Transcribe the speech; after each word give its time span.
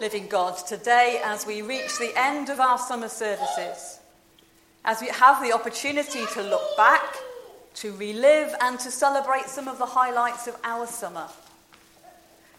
Living 0.00 0.26
God, 0.26 0.56
today 0.66 1.20
as 1.24 1.46
we 1.46 1.62
reach 1.62 1.98
the 1.98 2.12
end 2.16 2.48
of 2.48 2.58
our 2.58 2.78
summer 2.78 3.08
services, 3.08 4.00
as 4.84 5.00
we 5.00 5.06
have 5.08 5.40
the 5.40 5.52
opportunity 5.52 6.24
to 6.32 6.42
look 6.42 6.76
back, 6.76 7.16
to 7.74 7.92
relive, 7.92 8.54
and 8.60 8.78
to 8.80 8.90
celebrate 8.90 9.46
some 9.46 9.68
of 9.68 9.78
the 9.78 9.86
highlights 9.86 10.48
of 10.48 10.56
our 10.64 10.86
summer, 10.86 11.28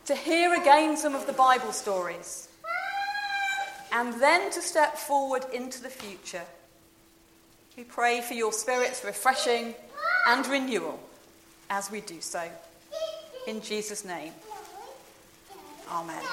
to 0.05 0.15
hear 0.15 0.53
again 0.53 0.95
some 0.95 1.13
of 1.13 1.27
the 1.27 1.33
Bible 1.33 1.73
stories, 1.73 2.47
and 3.91 4.13
then 4.21 4.49
to 4.51 4.61
step 4.61 4.95
forward 4.95 5.43
into 5.53 5.83
the 5.83 5.89
future, 5.89 6.43
we 7.75 7.83
pray 7.83 8.21
for 8.21 8.33
your 8.33 8.53
Spirit's 8.53 9.03
refreshing 9.03 9.75
and 10.29 10.47
renewal 10.47 10.99
as 11.69 11.91
we 11.91 11.99
do 11.99 12.21
so. 12.21 12.47
In 13.45 13.61
Jesus' 13.61 14.05
name, 14.05 14.31
Amen. 15.91 16.23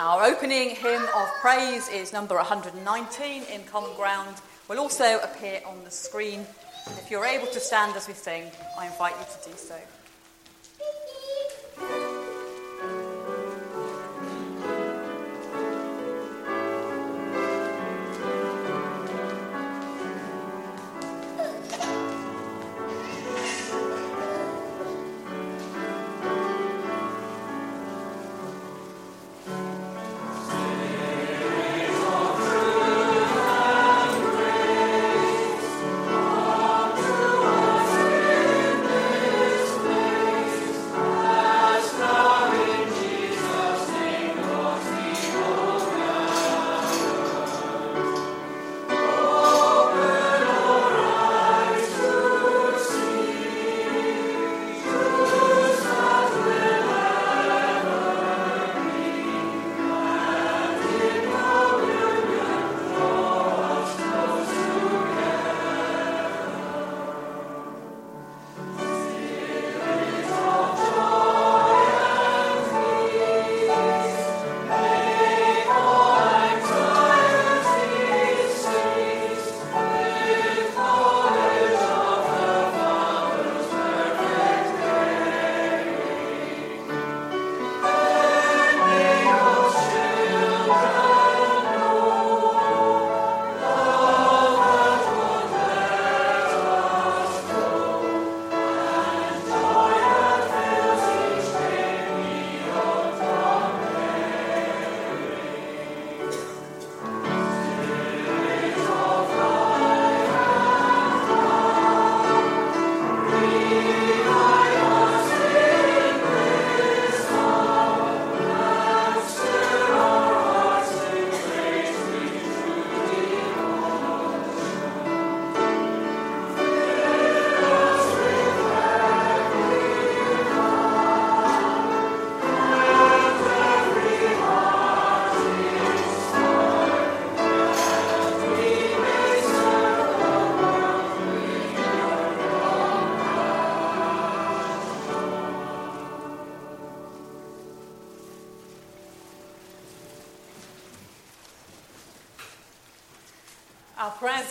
Our 0.00 0.24
opening 0.24 0.70
hymn 0.70 1.02
of 1.02 1.28
praise 1.40 1.88
is 1.88 2.12
number 2.12 2.34
119 2.34 3.42
in 3.44 3.62
Common 3.62 3.94
Ground. 3.94 4.34
Will 4.68 4.80
also 4.80 5.20
appear 5.20 5.60
on 5.64 5.84
the 5.84 5.90
screen. 5.92 6.44
If 6.98 7.12
you're 7.12 7.24
able 7.24 7.46
to 7.46 7.60
stand 7.60 7.94
as 7.94 8.08
we 8.08 8.14
sing, 8.14 8.50
I 8.76 8.86
invite 8.86 9.14
you 9.16 9.24
to 9.24 9.50
do 9.50 9.56
so. 9.56 9.76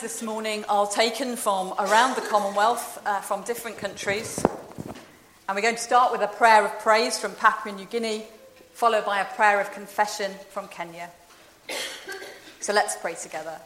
This 0.00 0.22
morning 0.22 0.64
are 0.68 0.86
taken 0.86 1.36
from 1.36 1.72
around 1.78 2.16
the 2.16 2.20
Commonwealth, 2.22 3.00
uh, 3.06 3.20
from 3.20 3.42
different 3.44 3.78
countries. 3.78 4.44
And 5.48 5.54
we're 5.54 5.62
going 5.62 5.76
to 5.76 5.80
start 5.80 6.12
with 6.12 6.20
a 6.20 6.26
prayer 6.26 6.64
of 6.64 6.78
praise 6.80 7.18
from 7.18 7.32
Papua 7.34 7.74
New 7.74 7.86
Guinea, 7.86 8.24
followed 8.72 9.06
by 9.06 9.20
a 9.20 9.24
prayer 9.24 9.60
of 9.60 9.72
confession 9.72 10.32
from 10.50 10.68
Kenya. 10.68 11.10
So 12.60 12.72
let's 12.72 12.96
pray 12.96 13.14
together. 13.14 13.58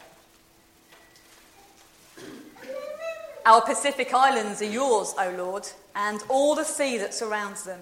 Our 3.44 3.62
Pacific 3.62 4.12
Islands 4.14 4.62
are 4.62 4.70
yours, 4.70 5.14
O 5.18 5.30
Lord, 5.36 5.66
and 5.96 6.22
all 6.28 6.54
the 6.54 6.64
sea 6.64 6.98
that 6.98 7.14
surrounds 7.14 7.64
them. 7.64 7.80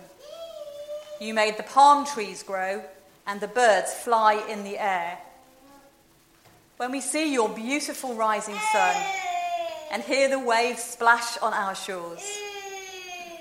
You 1.20 1.34
made 1.34 1.56
the 1.56 1.64
palm 1.64 2.06
trees 2.06 2.42
grow 2.42 2.82
and 3.26 3.40
the 3.40 3.48
birds 3.48 3.92
fly 3.92 4.34
in 4.48 4.64
the 4.64 4.78
air. 4.78 5.18
When 6.76 6.92
we 6.92 7.00
see 7.00 7.32
your 7.32 7.48
beautiful 7.48 8.14
rising 8.14 8.58
sun 8.70 8.96
and 9.90 10.02
hear 10.02 10.28
the 10.28 10.38
waves 10.38 10.82
splash 10.82 11.38
on 11.38 11.54
our 11.54 11.74
shores, 11.74 12.22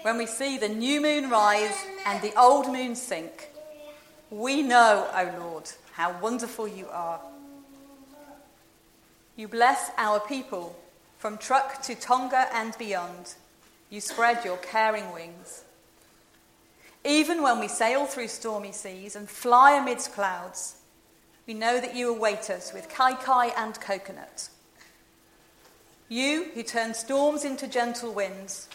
when 0.03 0.18
we 0.18 0.25
see 0.25 0.57
the 0.57 0.69
new 0.69 1.01
moon 1.01 1.29
rise 1.29 1.75
and 2.06 2.22
the 2.22 2.34
old 2.40 2.72
moon 2.72 2.96
sink, 2.96 3.50
we 4.29 4.62
know, 4.62 5.09
O 5.13 5.35
Lord, 5.38 5.69
how 5.91 6.18
wonderful 6.22 6.66
you 6.66 6.88
are. 6.88 7.19
You 9.35 9.50
bless 9.50 9.91
our 9.97 10.22
people 10.22 10.73
from 11.17 11.38
Truk 11.38 11.81
to 11.84 11.96
Tonga 11.96 12.47
and 12.53 12.73
beyond. 12.78 13.34
You 13.90 14.00
spread 14.00 14.46
your 14.46 14.57
caring 14.57 15.12
wings. 15.12 15.66
Even 17.03 17.44
when 17.44 17.59
we 17.59 17.67
sail 17.67 18.06
through 18.06 18.29
stormy 18.29 18.72
seas 18.72 19.17
and 19.17 19.29
fly 19.29 19.73
amidst 19.73 20.13
clouds, 20.13 20.78
we 21.47 21.53
know 21.53 21.79
that 21.79 21.95
you 21.95 22.09
await 22.09 22.50
us 22.50 22.73
with 22.73 22.89
kai 22.89 23.13
kai 23.13 23.47
and 23.57 23.79
coconut. 23.79 24.50
You 26.09 26.45
who 26.53 26.63
turn 26.63 26.94
storms 26.94 27.45
into 27.45 27.67
gentle 27.67 28.13
winds 28.13 28.67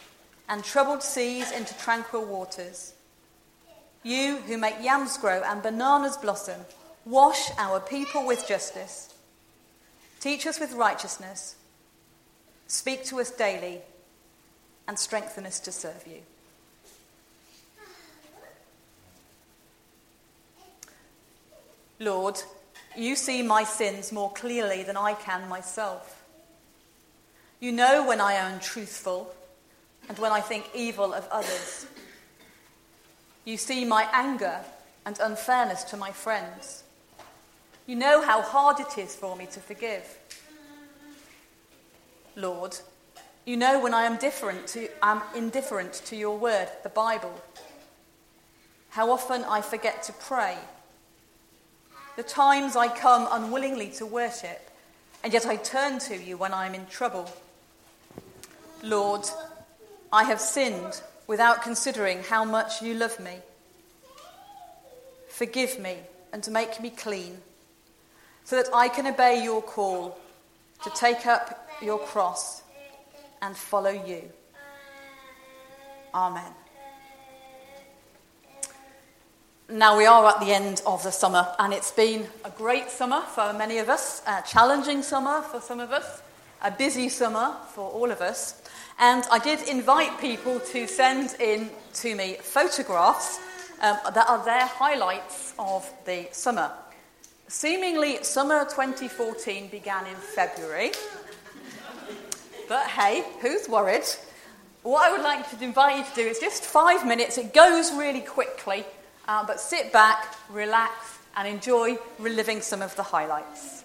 and 0.48 0.64
troubled 0.64 1.02
seas 1.02 1.50
into 1.52 1.76
tranquil 1.78 2.24
waters. 2.24 2.94
You 4.02 4.38
who 4.38 4.58
make 4.58 4.82
yams 4.82 5.16
grow 5.18 5.42
and 5.44 5.62
bananas 5.62 6.16
blossom, 6.16 6.60
wash 7.04 7.50
our 7.58 7.80
people 7.80 8.26
with 8.26 8.48
justice. 8.48 9.14
Teach 10.20 10.46
us 10.46 10.58
with 10.58 10.72
righteousness. 10.72 11.56
Speak 12.66 13.04
to 13.06 13.20
us 13.20 13.30
daily 13.30 13.80
and 14.88 14.98
strengthen 14.98 15.46
us 15.46 15.60
to 15.60 15.72
serve 15.72 16.04
you. 16.06 16.20
Lord, 22.00 22.42
you 23.02 23.16
see 23.16 23.42
my 23.42 23.64
sins 23.64 24.12
more 24.12 24.32
clearly 24.32 24.82
than 24.82 24.96
I 24.96 25.14
can 25.14 25.48
myself. 25.48 26.22
You 27.60 27.72
know 27.72 28.06
when 28.06 28.20
I 28.20 28.34
am 28.34 28.54
untruthful 28.54 29.34
and 30.08 30.18
when 30.18 30.32
I 30.32 30.40
think 30.40 30.68
evil 30.74 31.12
of 31.12 31.28
others. 31.30 31.86
You 33.44 33.56
see 33.56 33.84
my 33.84 34.08
anger 34.12 34.60
and 35.06 35.18
unfairness 35.20 35.84
to 35.84 35.96
my 35.96 36.10
friends. 36.10 36.84
You 37.86 37.96
know 37.96 38.22
how 38.22 38.42
hard 38.42 38.80
it 38.80 38.98
is 38.98 39.14
for 39.14 39.36
me 39.36 39.46
to 39.46 39.60
forgive. 39.60 40.18
Lord, 42.36 42.76
you 43.44 43.56
know 43.56 43.80
when 43.80 43.94
I 43.94 44.04
am 44.04 44.16
different 44.16 44.66
to, 44.68 44.88
am 45.02 45.22
indifferent 45.34 45.94
to 46.06 46.16
your 46.16 46.38
word, 46.38 46.68
the 46.82 46.88
Bible. 46.88 47.34
how 48.90 49.10
often 49.10 49.44
I 49.44 49.60
forget 49.60 50.02
to 50.04 50.12
pray, 50.12 50.56
the 52.20 52.28
times 52.28 52.76
I 52.76 52.88
come 52.88 53.26
unwillingly 53.30 53.88
to 53.92 54.04
worship, 54.04 54.60
and 55.24 55.32
yet 55.32 55.46
I 55.46 55.56
turn 55.56 55.98
to 56.00 56.14
you 56.14 56.36
when 56.36 56.52
I 56.52 56.66
am 56.66 56.74
in 56.74 56.84
trouble. 56.84 57.32
Lord, 58.82 59.26
I 60.12 60.24
have 60.24 60.38
sinned 60.38 61.00
without 61.26 61.62
considering 61.62 62.22
how 62.22 62.44
much 62.44 62.82
you 62.82 62.92
love 62.92 63.18
me. 63.20 63.38
Forgive 65.30 65.78
me 65.80 65.96
and 66.30 66.46
make 66.50 66.78
me 66.82 66.90
clean, 66.90 67.38
so 68.44 68.56
that 68.56 68.68
I 68.74 68.90
can 68.90 69.06
obey 69.06 69.42
your 69.42 69.62
call 69.62 70.18
to 70.84 70.90
take 70.90 71.24
up 71.24 71.70
your 71.80 72.00
cross 72.00 72.62
and 73.40 73.56
follow 73.56 73.92
you. 73.92 74.24
Amen. 76.12 76.52
Now 79.72 79.96
we 79.96 80.04
are 80.04 80.26
at 80.26 80.40
the 80.40 80.52
end 80.52 80.82
of 80.84 81.04
the 81.04 81.12
summer, 81.12 81.46
and 81.60 81.72
it's 81.72 81.92
been 81.92 82.26
a 82.44 82.50
great 82.50 82.90
summer 82.90 83.20
for 83.20 83.52
many 83.52 83.78
of 83.78 83.88
us, 83.88 84.20
a 84.26 84.42
challenging 84.44 85.00
summer 85.00 85.42
for 85.42 85.60
some 85.60 85.78
of 85.78 85.92
us, 85.92 86.22
a 86.60 86.72
busy 86.72 87.08
summer 87.08 87.54
for 87.72 87.88
all 87.88 88.10
of 88.10 88.20
us. 88.20 88.60
And 88.98 89.22
I 89.30 89.38
did 89.38 89.68
invite 89.68 90.20
people 90.20 90.58
to 90.58 90.88
send 90.88 91.36
in 91.38 91.70
to 91.94 92.16
me 92.16 92.38
photographs 92.40 93.38
um, 93.80 93.96
that 94.12 94.28
are 94.28 94.44
their 94.44 94.66
highlights 94.66 95.54
of 95.56 95.88
the 96.04 96.26
summer. 96.32 96.72
Seemingly, 97.46 98.24
summer 98.24 98.64
2014 98.64 99.68
began 99.68 100.04
in 100.06 100.16
February. 100.16 100.90
But 102.68 102.86
hey, 102.88 103.22
who's 103.40 103.68
worried? 103.68 104.08
What 104.82 105.08
I 105.08 105.12
would 105.12 105.22
like 105.22 105.48
to 105.50 105.64
invite 105.64 105.98
you 105.98 106.04
to 106.04 106.14
do 106.14 106.26
is 106.26 106.40
just 106.40 106.64
five 106.64 107.06
minutes. 107.06 107.38
It 107.38 107.54
goes 107.54 107.92
really 107.92 108.22
quickly 108.22 108.84
uh, 109.30 109.44
but 109.46 109.60
sit 109.60 109.92
back, 109.92 110.34
relax, 110.50 111.20
and 111.36 111.46
enjoy 111.46 111.96
reliving 112.18 112.60
some 112.60 112.82
of 112.82 112.96
the 112.96 113.02
highlights. 113.04 113.79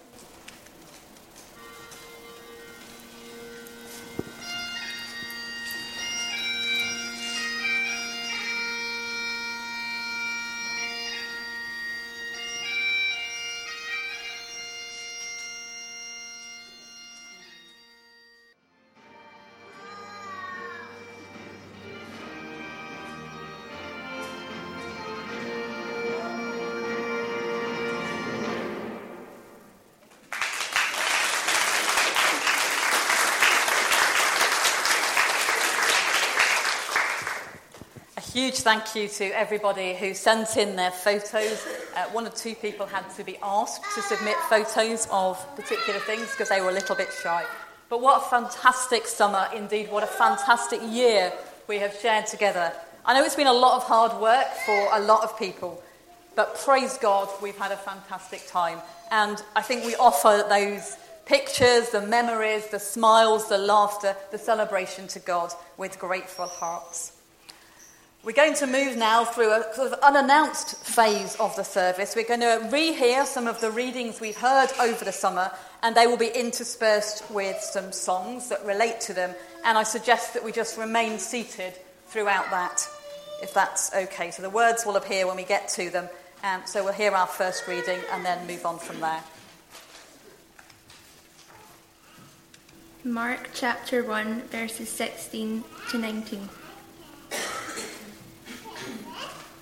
Huge 38.56 38.62
thank 38.62 38.94
you 38.94 39.08
to 39.08 39.24
everybody 39.36 39.94
who 39.94 40.14
sent 40.14 40.56
in 40.56 40.76
their 40.76 40.90
photos. 40.90 41.66
Uh, 41.94 42.04
one 42.12 42.26
or 42.26 42.30
two 42.30 42.54
people 42.54 42.86
had 42.86 43.08
to 43.10 43.24
be 43.24 43.36
asked 43.42 43.82
to 43.94 44.02
submit 44.02 44.36
photos 44.48 45.06
of 45.10 45.36
particular 45.56 45.98
things 46.00 46.30
because 46.30 46.48
they 46.48 46.60
were 46.60 46.70
a 46.70 46.72
little 46.72 46.96
bit 46.96 47.08
shy. 47.22 47.44
But 47.88 48.00
what 48.00 48.22
a 48.22 48.24
fantastic 48.30 49.06
summer, 49.06 49.48
indeed, 49.54 49.90
what 49.90 50.02
a 50.02 50.06
fantastic 50.06 50.80
year 50.82 51.32
we 51.66 51.78
have 51.78 51.94
shared 51.94 52.26
together. 52.26 52.72
I 53.04 53.14
know 53.14 53.24
it's 53.24 53.36
been 53.36 53.46
a 53.46 53.52
lot 53.52 53.76
of 53.76 53.84
hard 53.84 54.20
work 54.20 54.46
for 54.64 54.88
a 54.92 55.00
lot 55.00 55.22
of 55.22 55.38
people, 55.38 55.82
but 56.34 56.56
praise 56.58 56.98
God, 56.98 57.28
we've 57.42 57.58
had 57.58 57.72
a 57.72 57.76
fantastic 57.76 58.46
time. 58.46 58.78
And 59.10 59.42
I 59.54 59.62
think 59.62 59.84
we 59.84 59.96
offer 59.96 60.44
those 60.48 60.96
pictures, 61.26 61.90
the 61.90 62.06
memories, 62.06 62.68
the 62.68 62.80
smiles, 62.80 63.48
the 63.48 63.58
laughter, 63.58 64.16
the 64.30 64.38
celebration 64.38 65.08
to 65.08 65.18
God 65.18 65.52
with 65.76 65.98
grateful 65.98 66.46
hearts. 66.46 67.15
We're 68.26 68.32
going 68.32 68.54
to 68.54 68.66
move 68.66 68.96
now 68.96 69.24
through 69.24 69.52
a 69.52 69.72
sort 69.72 69.92
of 69.92 70.00
unannounced 70.00 70.78
phase 70.78 71.36
of 71.36 71.54
the 71.54 71.62
service. 71.62 72.16
We're 72.16 72.26
going 72.26 72.40
to 72.40 72.68
rehear 72.72 73.24
some 73.24 73.46
of 73.46 73.60
the 73.60 73.70
readings 73.70 74.20
we've 74.20 74.36
heard 74.36 74.66
over 74.80 75.04
the 75.04 75.12
summer, 75.12 75.52
and 75.84 75.94
they 75.94 76.08
will 76.08 76.16
be 76.16 76.36
interspersed 76.36 77.30
with 77.30 77.60
some 77.60 77.92
songs 77.92 78.48
that 78.48 78.66
relate 78.66 79.00
to 79.02 79.14
them. 79.14 79.32
And 79.64 79.78
I 79.78 79.84
suggest 79.84 80.34
that 80.34 80.42
we 80.42 80.50
just 80.50 80.76
remain 80.76 81.20
seated 81.20 81.74
throughout 82.08 82.50
that, 82.50 82.84
if 83.44 83.54
that's 83.54 83.94
okay. 83.94 84.32
So 84.32 84.42
the 84.42 84.50
words 84.50 84.84
will 84.84 84.96
appear 84.96 85.28
when 85.28 85.36
we 85.36 85.44
get 85.44 85.68
to 85.76 85.88
them. 85.88 86.08
and 86.42 86.68
so 86.68 86.82
we'll 86.82 86.94
hear 86.94 87.12
our 87.12 87.28
first 87.28 87.68
reading 87.68 88.00
and 88.10 88.24
then 88.24 88.44
move 88.48 88.66
on 88.66 88.80
from 88.80 88.98
there. 88.98 89.22
Mark 93.04 93.50
chapter 93.54 94.02
1, 94.02 94.48
verses 94.48 94.88
16 94.88 95.62
to 95.90 95.98
19. 95.98 96.48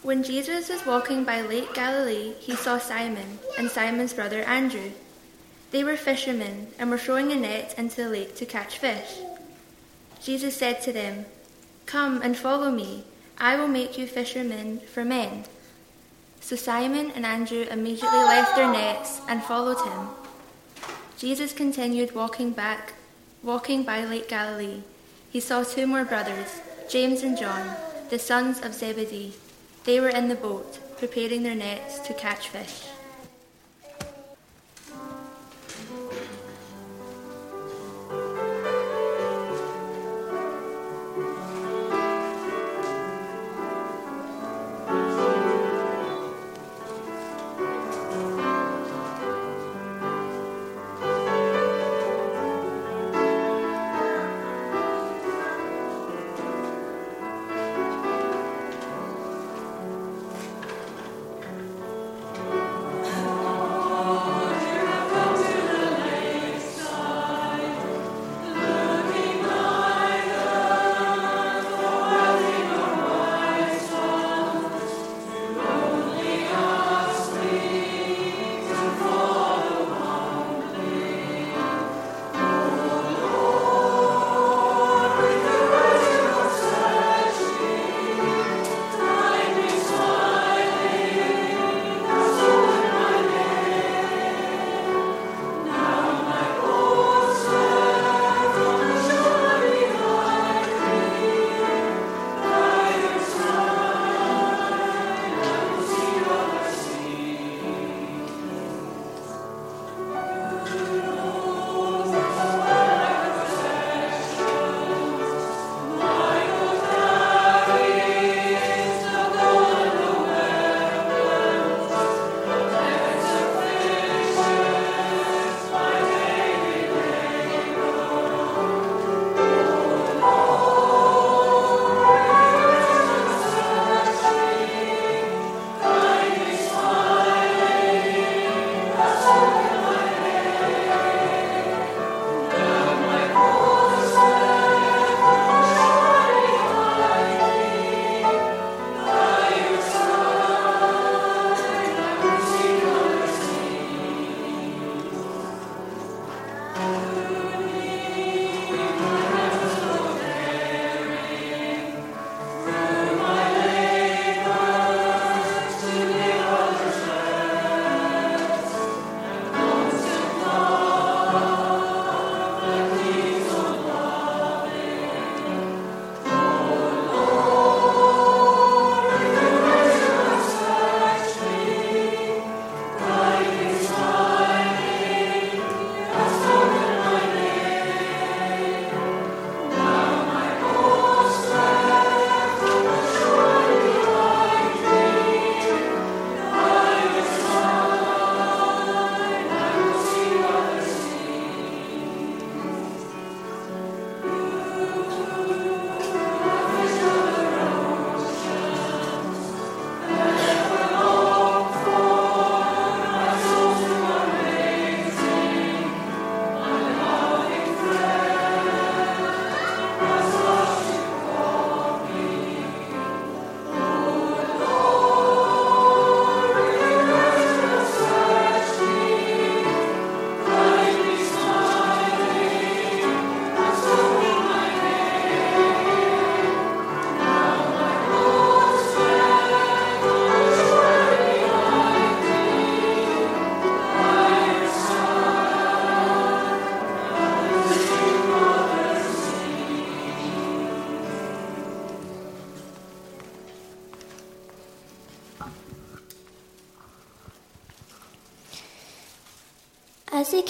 When 0.05 0.23
Jesus 0.23 0.69
was 0.69 0.85
walking 0.85 1.25
by 1.25 1.41
Lake 1.41 1.73
Galilee, 1.73 2.35
he 2.39 2.55
saw 2.57 2.77
Simon 2.77 3.39
and 3.57 3.71
Simon's 3.71 4.13
brother 4.13 4.43
Andrew. 4.43 4.91
They 5.71 5.83
were 5.83 5.97
fishermen 5.97 6.67
and 6.79 6.91
were 6.91 6.99
throwing 6.99 7.33
a 7.33 7.37
net 7.37 7.75
into 7.79 8.03
the 8.03 8.11
lake 8.11 8.37
to 8.37 8.45
catch 8.45 8.77
fish. 8.77 9.21
Jesus 10.23 10.55
said 10.55 10.83
to 10.83 10.93
them, 10.93 11.25
Come 11.87 12.21
and 12.21 12.37
follow 12.37 12.71
me. 12.71 13.05
I 13.39 13.57
will 13.57 13.67
make 13.67 13.97
you 13.97 14.07
fishermen 14.07 14.81
for 14.81 15.07
men. 15.07 15.45
So 16.43 16.55
Simon 16.55 17.11
and 17.13 17.25
Andrew 17.25 17.63
immediately 17.71 18.25
left 18.25 18.57
their 18.57 18.71
nets 18.71 19.23
and 19.27 19.43
followed 19.43 19.81
him. 19.89 20.09
Jesus 21.17 21.55
continued 21.55 22.15
walking 22.15 22.51
back, 22.51 22.93
walking 23.43 23.85
by 23.85 24.05
Lake 24.05 24.29
Galilee. 24.29 24.83
He 25.31 25.41
saw 25.41 25.65
two 25.65 25.87
more 25.87 26.05
brothers, 26.05 26.61
James 26.91 27.23
and 27.23 27.39
John, 27.39 27.75
the 28.11 28.19
sons 28.19 28.61
of 28.61 28.75
Zebedee 28.75 29.33
they 29.85 30.01
were 30.01 30.09
in 30.09 30.29
the 30.29 30.35
boat, 30.35 30.79
preparing 30.97 31.43
their 31.43 31.55
nets 31.55 31.99
to 32.01 32.15
catch 32.15 32.49
fish. 32.49 32.94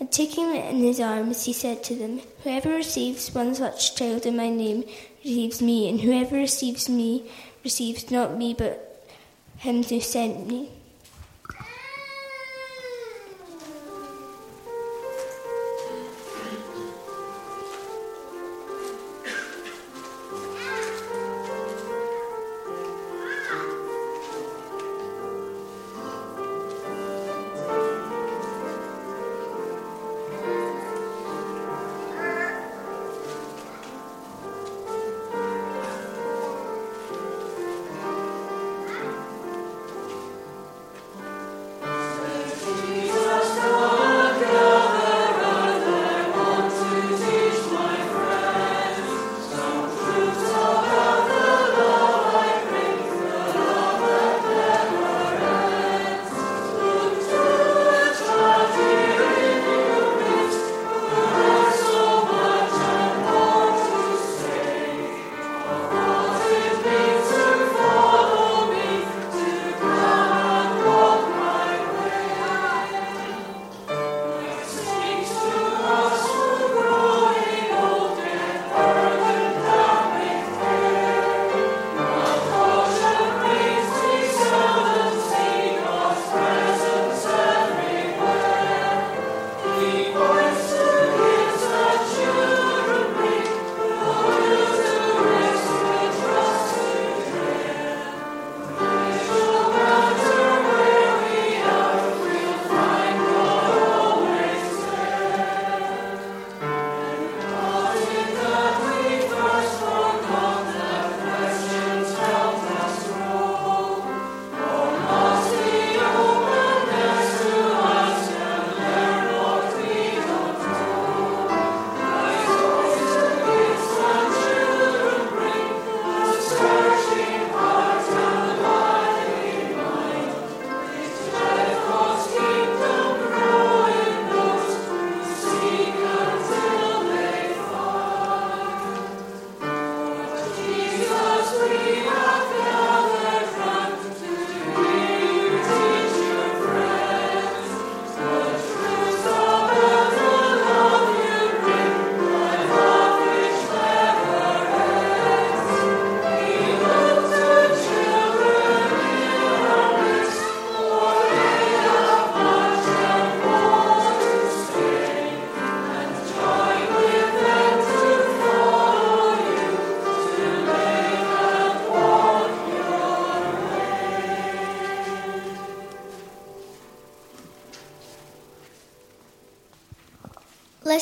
And 0.00 0.10
taking 0.10 0.54
it 0.54 0.70
in 0.70 0.82
his 0.82 1.00
arms, 1.00 1.44
he 1.44 1.52
said 1.52 1.84
to 1.84 1.94
them, 1.94 2.20
Whoever 2.42 2.70
receives 2.70 3.34
one 3.34 3.54
such 3.54 3.94
child 3.94 4.26
in 4.26 4.36
my 4.36 4.50
name 4.50 4.84
receives 5.22 5.62
me, 5.62 5.88
and 5.88 6.00
whoever 6.00 6.36
receives 6.36 6.88
me 6.88 7.30
receives 7.62 8.10
not 8.10 8.36
me, 8.36 8.54
but 8.54 9.06
him 9.58 9.82
who 9.82 10.00
sent 10.00 10.46
me. 10.46 10.70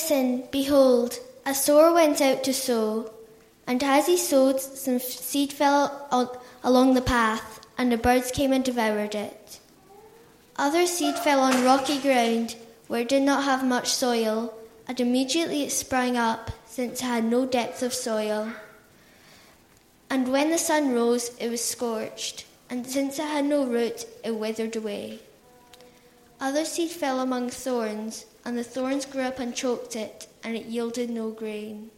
Listen, 0.03 0.43
behold, 0.51 1.21
a 1.47 1.55
sower 1.55 1.95
went 1.95 2.21
out 2.21 2.43
to 2.43 2.53
sow, 2.53 3.13
and 3.69 3.85
as 3.85 4.07
he 4.07 4.17
sowed, 4.17 4.61
some 4.61 4.99
seed 4.99 5.53
fell 5.53 6.09
along 6.65 6.95
the 6.95 7.01
path, 7.01 7.61
and 7.79 7.93
the 7.93 7.97
birds 7.97 8.33
came 8.33 8.53
and 8.53 8.65
devoured 8.65 9.15
it. 9.15 9.61
Other 10.57 10.89
seed 10.89 11.17
fell 11.21 11.39
on 11.39 11.65
rocky 11.65 12.01
ground, 12.01 12.57
where 12.89 13.03
it 13.03 13.09
did 13.09 13.23
not 13.23 13.45
have 13.45 13.65
much 13.65 13.91
soil, 13.91 14.53
and 14.89 14.99
immediately 14.99 15.63
it 15.63 15.71
sprang 15.71 16.17
up, 16.17 16.51
since 16.67 17.01
it 17.01 17.05
had 17.05 17.25
no 17.25 17.47
depth 17.47 17.81
of 17.81 17.95
soil. 17.95 18.55
And 20.11 20.33
when 20.33 20.51
the 20.51 20.59
sun 20.59 20.93
rose, 20.93 21.31
it 21.39 21.49
was 21.49 21.65
scorched, 21.65 22.45
and 22.69 22.85
since 22.89 23.21
it 23.21 23.27
had 23.27 23.45
no 23.45 23.65
root, 23.65 24.05
it 24.25 24.35
withered 24.35 24.75
away. 24.75 25.21
Other 26.41 26.65
seed 26.65 26.91
fell 26.91 27.21
among 27.21 27.51
thorns 27.51 28.27
and 28.45 28.59
the 28.59 28.65
thorns 28.65 29.05
grew 29.07 29.23
up 29.23 29.39
and 29.39 29.55
choked 29.55 29.97
it, 29.97 30.29
and 30.43 30.57
it 30.57 30.67
yielded 30.67 31.11
no 31.11 31.31
grain. 31.31 31.91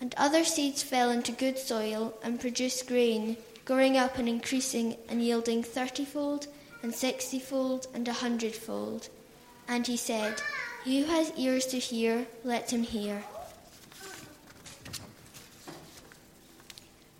And 0.00 0.14
other 0.16 0.44
seeds 0.44 0.82
fell 0.82 1.10
into 1.10 1.32
good 1.32 1.58
soil 1.58 2.14
and 2.22 2.40
produced 2.40 2.86
grain, 2.86 3.36
growing 3.64 3.96
up 3.96 4.18
and 4.18 4.28
increasing 4.28 4.96
and 5.08 5.22
yielding 5.22 5.62
thirtyfold 5.62 6.46
and 6.82 6.94
sixtyfold 6.94 7.86
and 7.92 8.08
a 8.08 8.12
hundredfold. 8.12 9.08
And 9.68 9.86
he 9.86 9.96
said, 9.96 10.40
He 10.84 11.02
who 11.02 11.06
has 11.06 11.32
ears 11.36 11.66
to 11.66 11.78
hear, 11.78 12.26
let 12.44 12.72
him 12.72 12.82
hear. 12.82 13.22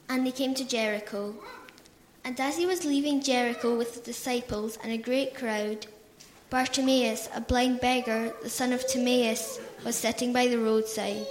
And 0.08 0.26
they 0.26 0.32
came 0.32 0.54
to 0.54 0.64
Jericho. 0.64 1.34
And 2.24 2.40
as 2.40 2.56
he 2.56 2.66
was 2.66 2.84
leaving 2.84 3.22
Jericho 3.22 3.76
with 3.76 3.94
the 3.94 4.00
disciples 4.00 4.78
and 4.82 4.92
a 4.92 4.98
great 4.98 5.34
crowd, 5.34 5.86
Bartimaeus, 6.50 7.28
a 7.32 7.40
blind 7.40 7.80
beggar, 7.80 8.34
the 8.42 8.50
son 8.50 8.72
of 8.72 8.84
Timaeus, 8.86 9.60
was 9.84 9.94
sitting 9.94 10.32
by 10.32 10.48
the 10.48 10.58
roadside. 10.58 11.28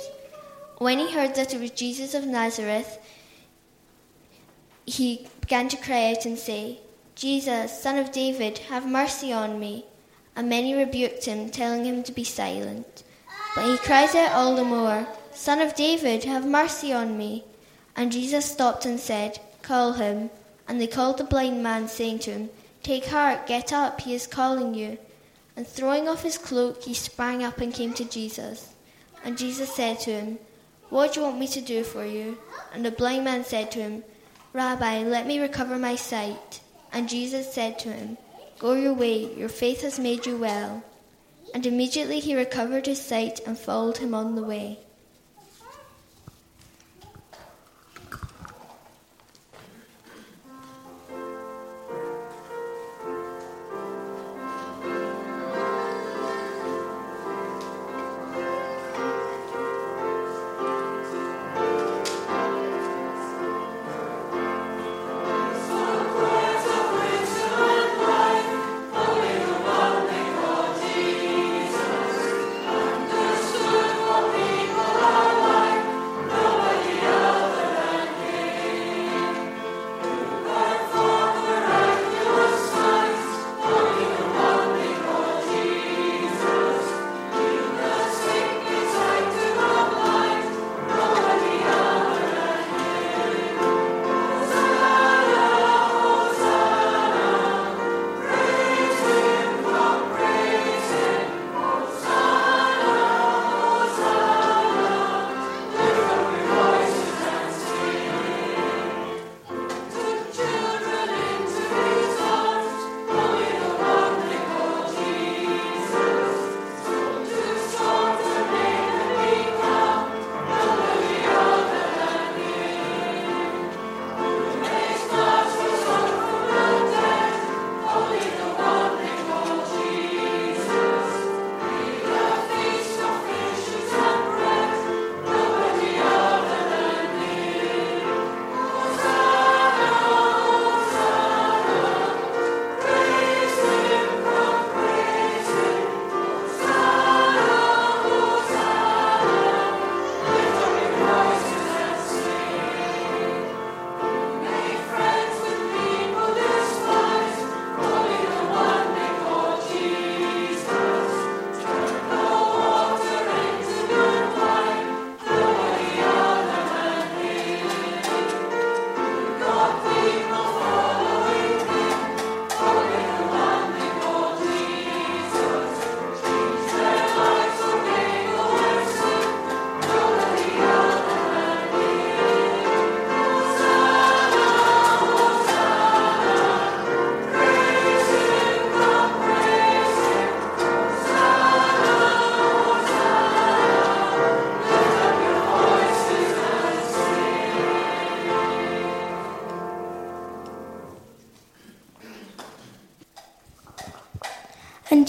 When 0.78 0.98
he 0.98 1.12
heard 1.12 1.36
that 1.36 1.54
it 1.54 1.60
was 1.60 1.72
Jesus 1.72 2.14
of 2.14 2.26
Nazareth, 2.26 2.98
he 4.86 5.28
began 5.42 5.68
to 5.68 5.78
cry 5.78 6.12
out 6.12 6.26
and 6.26 6.40
say, 6.40 6.80
Jesus, 7.16 7.82
son 7.84 7.98
of 7.98 8.14
David, 8.14 8.60
have 8.70 8.88
mercy 8.88 9.34
on 9.34 9.60
me. 9.60 9.86
And 10.38 10.48
many 10.48 10.74
rebuked 10.74 11.26
him, 11.26 11.50
telling 11.50 11.84
him 11.84 12.02
to 12.04 12.14
be 12.14 12.24
silent. 12.24 13.04
But 13.56 13.70
he 13.70 13.78
cried 13.78 14.16
out 14.16 14.32
all 14.32 14.56
the 14.56 14.64
more, 14.64 15.06
Son 15.34 15.60
of 15.60 15.76
David, 15.76 16.24
have 16.24 16.46
mercy 16.46 16.94
on 16.94 17.18
me. 17.18 17.44
And 17.96 18.12
Jesus 18.12 18.46
stopped 18.46 18.86
and 18.86 18.98
said, 18.98 19.40
Call 19.62 19.94
him. 19.94 20.30
And 20.66 20.80
they 20.80 20.88
called 20.88 21.18
the 21.18 21.26
blind 21.26 21.62
man, 21.62 21.90
saying 21.90 22.20
to 22.20 22.32
him, 22.32 22.50
Take 22.84 23.06
heart, 23.06 23.48
get 23.48 23.74
up, 23.74 24.00
he 24.00 24.14
is 24.14 24.28
calling 24.28 24.74
you. 24.74 24.98
And 25.56 25.68
throwing 25.68 26.08
off 26.08 26.24
his 26.24 26.38
cloak, 26.38 26.84
he 26.84 26.94
sprang 26.94 27.44
up 27.44 27.60
and 27.60 27.74
came 27.74 27.94
to 27.94 28.06
Jesus. 28.06 28.74
And 29.24 29.38
Jesus 29.38 29.74
said 29.74 30.00
to 30.02 30.12
him, 30.12 30.40
What 30.90 31.14
do 31.14 31.20
you 31.20 31.26
want 31.26 31.40
me 31.40 31.48
to 31.48 31.62
do 31.62 31.84
for 31.84 32.06
you? 32.06 32.38
And 32.74 32.86
the 32.86 32.92
blind 32.92 33.26
man 33.26 33.44
said 33.44 33.72
to 33.72 33.80
him, 33.80 34.04
Rabbi, 34.54 35.04
let 35.04 35.28
me 35.28 35.40
recover 35.40 35.78
my 35.78 35.96
sight. 35.96 36.62
And 36.92 37.10
Jesus 37.10 37.54
said 37.54 37.78
to 37.80 37.90
him, 37.90 38.18
Go 38.58 38.74
your 38.74 38.94
way, 38.94 39.34
your 39.36 39.50
faith 39.50 39.82
has 39.82 40.00
made 40.00 40.26
you 40.26 40.38
well. 40.38 40.84
And 41.54 41.66
immediately 41.66 42.20
he 42.20 42.36
recovered 42.36 42.86
his 42.86 43.02
sight 43.02 43.40
and 43.46 43.58
followed 43.58 43.98
him 43.98 44.14
on 44.14 44.36
the 44.36 44.44
way. 44.44 44.80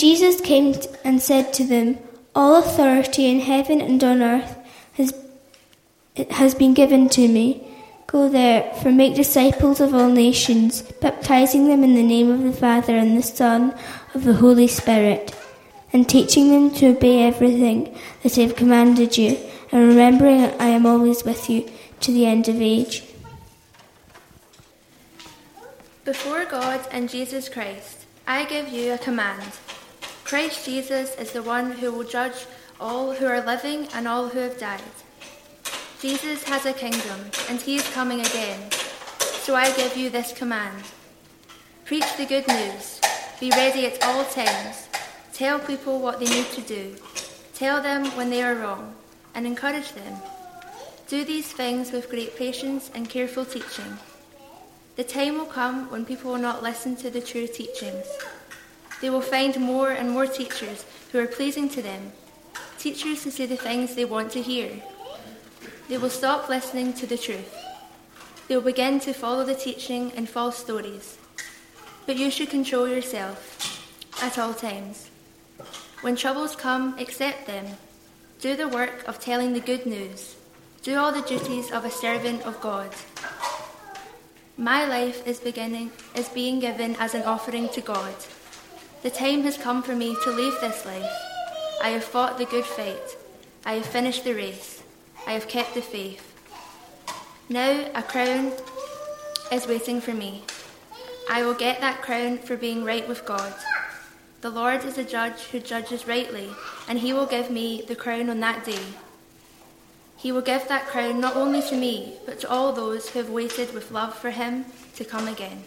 Jesus 0.01 0.41
came 0.41 0.75
and 1.05 1.21
said 1.21 1.53
to 1.53 1.63
them, 1.63 1.99
All 2.35 2.57
authority 2.57 3.27
in 3.27 3.41
heaven 3.41 3.83
and 3.83 4.03
on 4.03 4.23
earth 4.23 4.57
has, 4.95 5.13
has 6.31 6.55
been 6.55 6.73
given 6.73 7.11
to 7.11 7.29
me. 7.29 7.67
Go 8.07 8.31
therefore, 8.31 8.93
make 8.93 9.15
disciples 9.15 9.79
of 9.79 9.95
all 9.95 10.09
nations, 10.09 10.81
baptizing 11.03 11.69
them 11.69 11.85
in 11.85 11.95
the 11.95 12.03
name 12.03 12.31
of 12.31 12.43
the 12.45 12.59
Father 12.59 12.97
and 12.97 13.15
the 13.15 13.23
Son 13.23 13.75
of 14.15 14.25
the 14.25 14.33
Holy 14.33 14.67
Spirit, 14.69 15.37
and 15.93 16.09
teaching 16.09 16.49
them 16.49 16.71
to 16.77 16.97
obey 16.97 17.25
everything 17.25 17.95
that 18.23 18.39
I 18.39 18.41
have 18.41 18.57
commanded 18.57 19.19
you, 19.19 19.37
and 19.71 19.87
remembering 19.87 20.41
I 20.59 20.69
am 20.69 20.87
always 20.87 21.25
with 21.25 21.51
you 21.51 21.71
to 22.01 22.11
the 22.11 22.25
end 22.25 22.49
of 22.49 22.59
age. 22.59 23.05
Before 26.07 26.47
God 26.47 26.81
and 26.91 27.11
Jesus 27.11 27.51
Christ, 27.51 28.07
I 28.27 28.47
give 28.47 28.71
you 28.71 28.95
a 28.95 28.99
command. 28.99 29.53
Christ 30.31 30.65
Jesus 30.65 31.17
is 31.17 31.33
the 31.33 31.43
one 31.43 31.73
who 31.73 31.91
will 31.91 32.05
judge 32.05 32.47
all 32.79 33.13
who 33.13 33.27
are 33.27 33.45
living 33.45 33.89
and 33.93 34.07
all 34.07 34.29
who 34.29 34.39
have 34.39 34.61
died. 34.61 34.95
Jesus 36.01 36.45
has 36.45 36.65
a 36.65 36.73
kingdom, 36.73 37.19
and 37.49 37.61
he 37.61 37.75
is 37.75 37.89
coming 37.91 38.21
again. 38.21 38.71
So 39.43 39.57
I 39.57 39.73
give 39.73 39.97
you 39.97 40.09
this 40.09 40.33
command 40.33 40.85
Preach 41.85 42.17
the 42.17 42.27
good 42.27 42.47
news, 42.47 43.01
be 43.41 43.51
ready 43.51 43.87
at 43.87 44.01
all 44.05 44.25
times, 44.25 44.87
tell 45.33 45.59
people 45.59 45.99
what 45.99 46.21
they 46.21 46.27
need 46.27 46.47
to 46.53 46.61
do, 46.61 46.95
tell 47.53 47.83
them 47.83 48.07
when 48.17 48.31
they 48.31 48.45
are 48.45 48.55
wrong, 48.55 48.95
and 49.35 49.45
encourage 49.49 49.91
them. 49.95 50.15
Do 51.09 51.25
these 51.25 51.51
things 51.51 51.91
with 51.91 52.09
great 52.09 52.37
patience 52.37 52.89
and 52.95 53.11
careful 53.11 53.45
teaching. 53.45 53.99
The 54.95 55.03
time 55.03 55.39
will 55.39 55.47
come 55.47 55.91
when 55.91 56.05
people 56.05 56.31
will 56.31 56.39
not 56.39 56.63
listen 56.63 56.95
to 57.03 57.11
the 57.11 57.21
true 57.21 57.49
teachings. 57.49 58.07
They 59.01 59.11
will 59.11 59.23
find 59.23 59.59
more 59.59 59.91
and 59.91 60.11
more 60.11 60.27
teachers 60.27 60.85
who 61.11 61.19
are 61.19 61.27
pleasing 61.27 61.69
to 61.71 61.83
them, 61.83 62.13
teachers 62.79 63.25
who 63.25 63.31
say 63.31 63.47
the 63.47 63.57
things 63.57 63.95
they 63.95 64.05
want 64.05 64.31
to 64.33 64.43
hear. 64.43 64.71
They 65.89 65.99
will 65.99 66.11
stop 66.11 66.49
listening 66.49 66.93
to 66.95 67.07
the 67.07 67.19
truth. 67.19 67.55
They 68.47 68.57
will 68.57 68.63
begin 68.63 69.01
to 69.01 69.13
follow 69.13 69.45
the 69.45 69.55
teaching 69.55 70.13
and 70.17 70.29
false 70.29 70.59
stories. 70.59 71.19
But 72.07 72.17
you 72.17 72.31
should 72.31 72.51
control 72.51 72.89
yourself 72.89 73.39
at 74.23 74.39
all 74.39 74.55
times. 74.55 75.11
When 76.03 76.17
troubles 76.17 76.57
come, 76.57 76.99
accept 76.99 77.47
them. 77.47 77.67
Do 78.41 78.57
the 78.57 78.69
work 78.69 79.07
of 79.07 79.21
telling 79.21 79.53
the 79.53 79.61
good 79.61 79.87
news. 79.87 80.37
Do 80.83 80.97
all 80.97 81.13
the 81.13 81.23
duties 81.23 81.71
of 81.71 81.85
a 81.85 81.91
servant 81.91 82.47
of 82.47 82.61
God. 82.61 82.91
My 84.57 84.85
life 84.85 85.27
is 85.27 85.41
beginning 85.41 85.91
is 86.15 86.29
being 86.29 86.61
given 86.61 86.97
as 86.97 87.15
an 87.15 87.23
offering 87.23 87.69
to 87.71 87.81
God. 87.81 88.15
The 89.03 89.11
time 89.11 89.45
has 89.45 89.57
come 89.57 89.83
for 89.83 89.97
me 89.97 90.15
to 90.25 90.31
leave 90.31 90.61
this 90.61 90.85
life. 90.85 91.11
I 91.83 91.89
have 91.89 92.05
fought 92.05 92.37
the 92.37 92.45
good 92.45 92.67
fight. 92.67 93.17
I 93.65 93.75
have 93.75 93.87
finished 93.87 94.25
the 94.25 94.35
race. 94.35 94.83
I 95.27 95.33
have 95.33 95.49
kept 95.49 95.73
the 95.75 95.81
faith. 95.81 96.27
Now 97.49 97.87
a 97.95 98.03
crown 98.03 98.53
is 99.51 99.67
waiting 99.67 100.03
for 100.03 100.13
me. 100.13 100.45
I 101.31 101.45
will 101.45 101.55
get 101.55 101.81
that 101.81 102.03
crown 102.03 102.39
for 102.39 102.59
being 102.59 102.85
right 102.85 103.09
with 103.09 103.25
God. 103.25 103.55
The 104.43 104.51
Lord 104.51 104.85
is 104.85 104.99
a 104.99 105.05
judge 105.05 105.45
who 105.45 105.61
judges 105.61 106.07
rightly, 106.07 106.51
and 106.87 106.99
he 106.99 107.15
will 107.15 107.27
give 107.27 107.51
me 107.51 107.83
the 107.89 107.97
crown 107.97 108.29
on 108.29 108.41
that 108.41 108.67
day. 108.67 108.85
He 110.19 110.31
will 110.31 110.43
give 110.43 110.69
that 110.69 110.87
crown 110.89 111.21
not 111.21 111.37
only 111.37 111.63
to 111.63 111.75
me, 111.75 112.19
but 112.27 112.41
to 112.41 112.51
all 112.51 112.75
those 112.75 113.09
who 113.09 113.21
have 113.21 113.31
waited 113.31 113.73
with 113.73 113.91
love 113.91 114.15
for 114.15 114.31
him 114.31 114.67
to 114.97 115.05
come 115.07 115.27
again. 115.27 115.65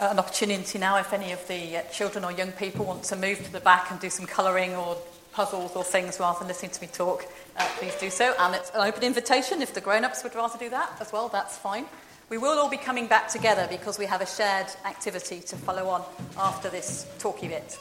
An 0.00 0.18
opportunity 0.18 0.78
now 0.78 0.96
if 0.98 1.12
any 1.12 1.32
of 1.32 1.46
the 1.48 1.78
uh, 1.78 1.82
children 1.92 2.24
or 2.24 2.32
young 2.32 2.52
people 2.52 2.84
want 2.84 3.02
to 3.04 3.16
move 3.16 3.42
to 3.44 3.52
the 3.52 3.60
back 3.60 3.90
and 3.90 4.00
do 4.00 4.08
some 4.08 4.26
colouring 4.26 4.74
or 4.74 4.96
puzzles 5.32 5.74
or 5.74 5.82
things 5.82 6.20
rather 6.20 6.38
than 6.38 6.48
listening 6.48 6.70
to 6.70 6.80
me 6.80 6.88
talk, 6.88 7.24
uh, 7.56 7.66
please 7.78 7.94
do 7.96 8.10
so. 8.10 8.34
And 8.38 8.54
it's 8.54 8.70
an 8.70 8.86
open 8.86 9.02
invitation. 9.02 9.62
If 9.62 9.74
the 9.74 9.80
grown 9.80 10.04
ups 10.04 10.22
would 10.22 10.34
rather 10.34 10.58
do 10.58 10.70
that 10.70 10.90
as 11.00 11.12
well, 11.12 11.28
that's 11.28 11.56
fine. 11.56 11.86
We 12.28 12.38
will 12.38 12.58
all 12.58 12.70
be 12.70 12.76
coming 12.76 13.08
back 13.08 13.28
together 13.28 13.66
because 13.68 13.98
we 13.98 14.06
have 14.06 14.20
a 14.20 14.26
shared 14.26 14.68
activity 14.86 15.40
to 15.40 15.56
follow 15.56 15.88
on 15.88 16.02
after 16.38 16.68
this 16.68 17.06
talky 17.18 17.48
bit. 17.48 17.78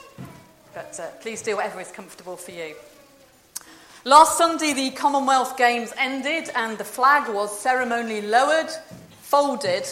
But 0.73 0.99
uh, 0.99 1.07
please 1.21 1.41
do 1.41 1.55
whatever 1.55 1.79
is 1.79 1.91
comfortable 1.91 2.37
for 2.37 2.51
you. 2.51 2.75
Last 4.03 4.37
Sunday, 4.37 4.73
the 4.73 4.91
Commonwealth 4.91 5.57
Games 5.57 5.93
ended 5.97 6.49
and 6.55 6.77
the 6.77 6.83
flag 6.83 7.31
was 7.33 7.57
ceremonially 7.59 8.23
lowered, 8.23 8.71
folded, 9.21 9.85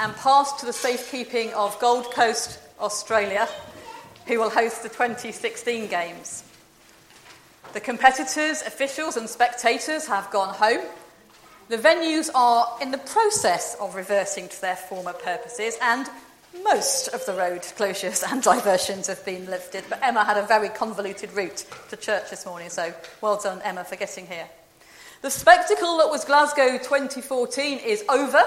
and 0.00 0.16
passed 0.16 0.58
to 0.58 0.66
the 0.66 0.72
safekeeping 0.72 1.52
of 1.52 1.78
Gold 1.78 2.10
Coast, 2.12 2.58
Australia, 2.80 3.46
who 4.26 4.38
will 4.38 4.48
host 4.48 4.82
the 4.82 4.88
2016 4.88 5.88
Games. 5.88 6.42
The 7.74 7.80
competitors, 7.80 8.62
officials, 8.62 9.18
and 9.18 9.28
spectators 9.28 10.06
have 10.06 10.30
gone 10.30 10.54
home. 10.54 10.86
The 11.68 11.76
venues 11.76 12.30
are 12.34 12.78
in 12.80 12.92
the 12.92 12.98
process 12.98 13.76
of 13.78 13.94
reverting 13.94 14.48
to 14.48 14.60
their 14.62 14.74
former 14.74 15.12
purposes, 15.12 15.76
and 15.82 16.08
most 16.64 17.08
of 17.08 17.24
the 17.26 17.34
road 17.34 17.60
closures 17.60 18.24
and 18.32 18.42
diversions 18.42 19.06
have 19.06 19.22
been 19.26 19.44
lifted. 19.50 19.84
But 19.90 20.00
Emma 20.02 20.24
had 20.24 20.38
a 20.38 20.46
very 20.46 20.70
convoluted 20.70 21.30
route 21.34 21.66
to 21.90 21.96
church 21.98 22.30
this 22.30 22.46
morning, 22.46 22.70
so 22.70 22.94
well 23.20 23.38
done, 23.38 23.60
Emma, 23.62 23.84
for 23.84 23.96
getting 23.96 24.26
here. 24.26 24.48
The 25.20 25.30
spectacle 25.30 25.98
that 25.98 26.08
was 26.08 26.24
Glasgow 26.24 26.78
2014 26.78 27.78
is 27.80 28.02
over. 28.08 28.42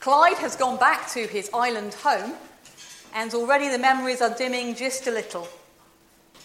Clyde 0.00 0.38
has 0.38 0.56
gone 0.56 0.78
back 0.78 1.10
to 1.10 1.26
his 1.26 1.50
island 1.52 1.92
home, 1.92 2.32
and 3.14 3.34
already 3.34 3.68
the 3.68 3.78
memories 3.78 4.22
are 4.22 4.34
dimming 4.34 4.74
just 4.74 5.06
a 5.06 5.10
little, 5.10 5.46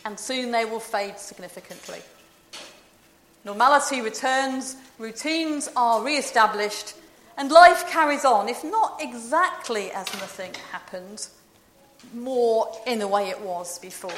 and 0.03 0.19
soon 0.19 0.51
they 0.51 0.65
will 0.65 0.81
fade 0.81 1.17
significantly. 1.17 1.99
Normality 3.45 4.01
returns, 4.01 4.75
routines 4.97 5.69
are 5.77 6.03
re 6.03 6.17
established, 6.17 6.95
and 7.37 7.49
life 7.49 7.89
carries 7.89 8.25
on, 8.25 8.49
if 8.49 8.61
not 8.61 8.99
exactly 8.99 9.89
as 9.91 10.05
nothing 10.15 10.53
happened, 10.71 11.27
more 12.13 12.69
in 12.85 12.99
the 12.99 13.07
way 13.07 13.29
it 13.29 13.39
was 13.39 13.79
before. 13.79 14.11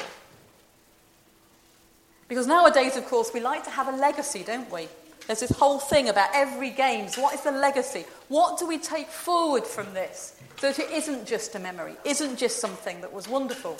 Because 2.26 2.48
nowadays, 2.48 2.96
of 2.96 3.06
course, 3.06 3.30
we 3.32 3.38
like 3.38 3.62
to 3.64 3.70
have 3.70 3.86
a 3.86 3.96
legacy, 3.96 4.42
don't 4.42 4.70
we? 4.72 4.88
There's 5.28 5.40
this 5.40 5.50
whole 5.50 5.78
thing 5.78 6.08
about 6.08 6.30
every 6.32 6.70
games. 6.70 7.18
What 7.18 7.34
is 7.34 7.42
the 7.42 7.52
legacy? 7.52 8.06
What 8.28 8.58
do 8.58 8.66
we 8.66 8.78
take 8.78 9.08
forward 9.08 9.66
from 9.66 9.92
this 9.92 10.40
so 10.58 10.72
that 10.72 10.78
it 10.78 10.90
isn't 10.90 11.26
just 11.26 11.54
a 11.54 11.58
memory, 11.58 11.96
isn't 12.06 12.38
just 12.38 12.60
something 12.60 13.02
that 13.02 13.12
was 13.12 13.28
wonderful? 13.28 13.76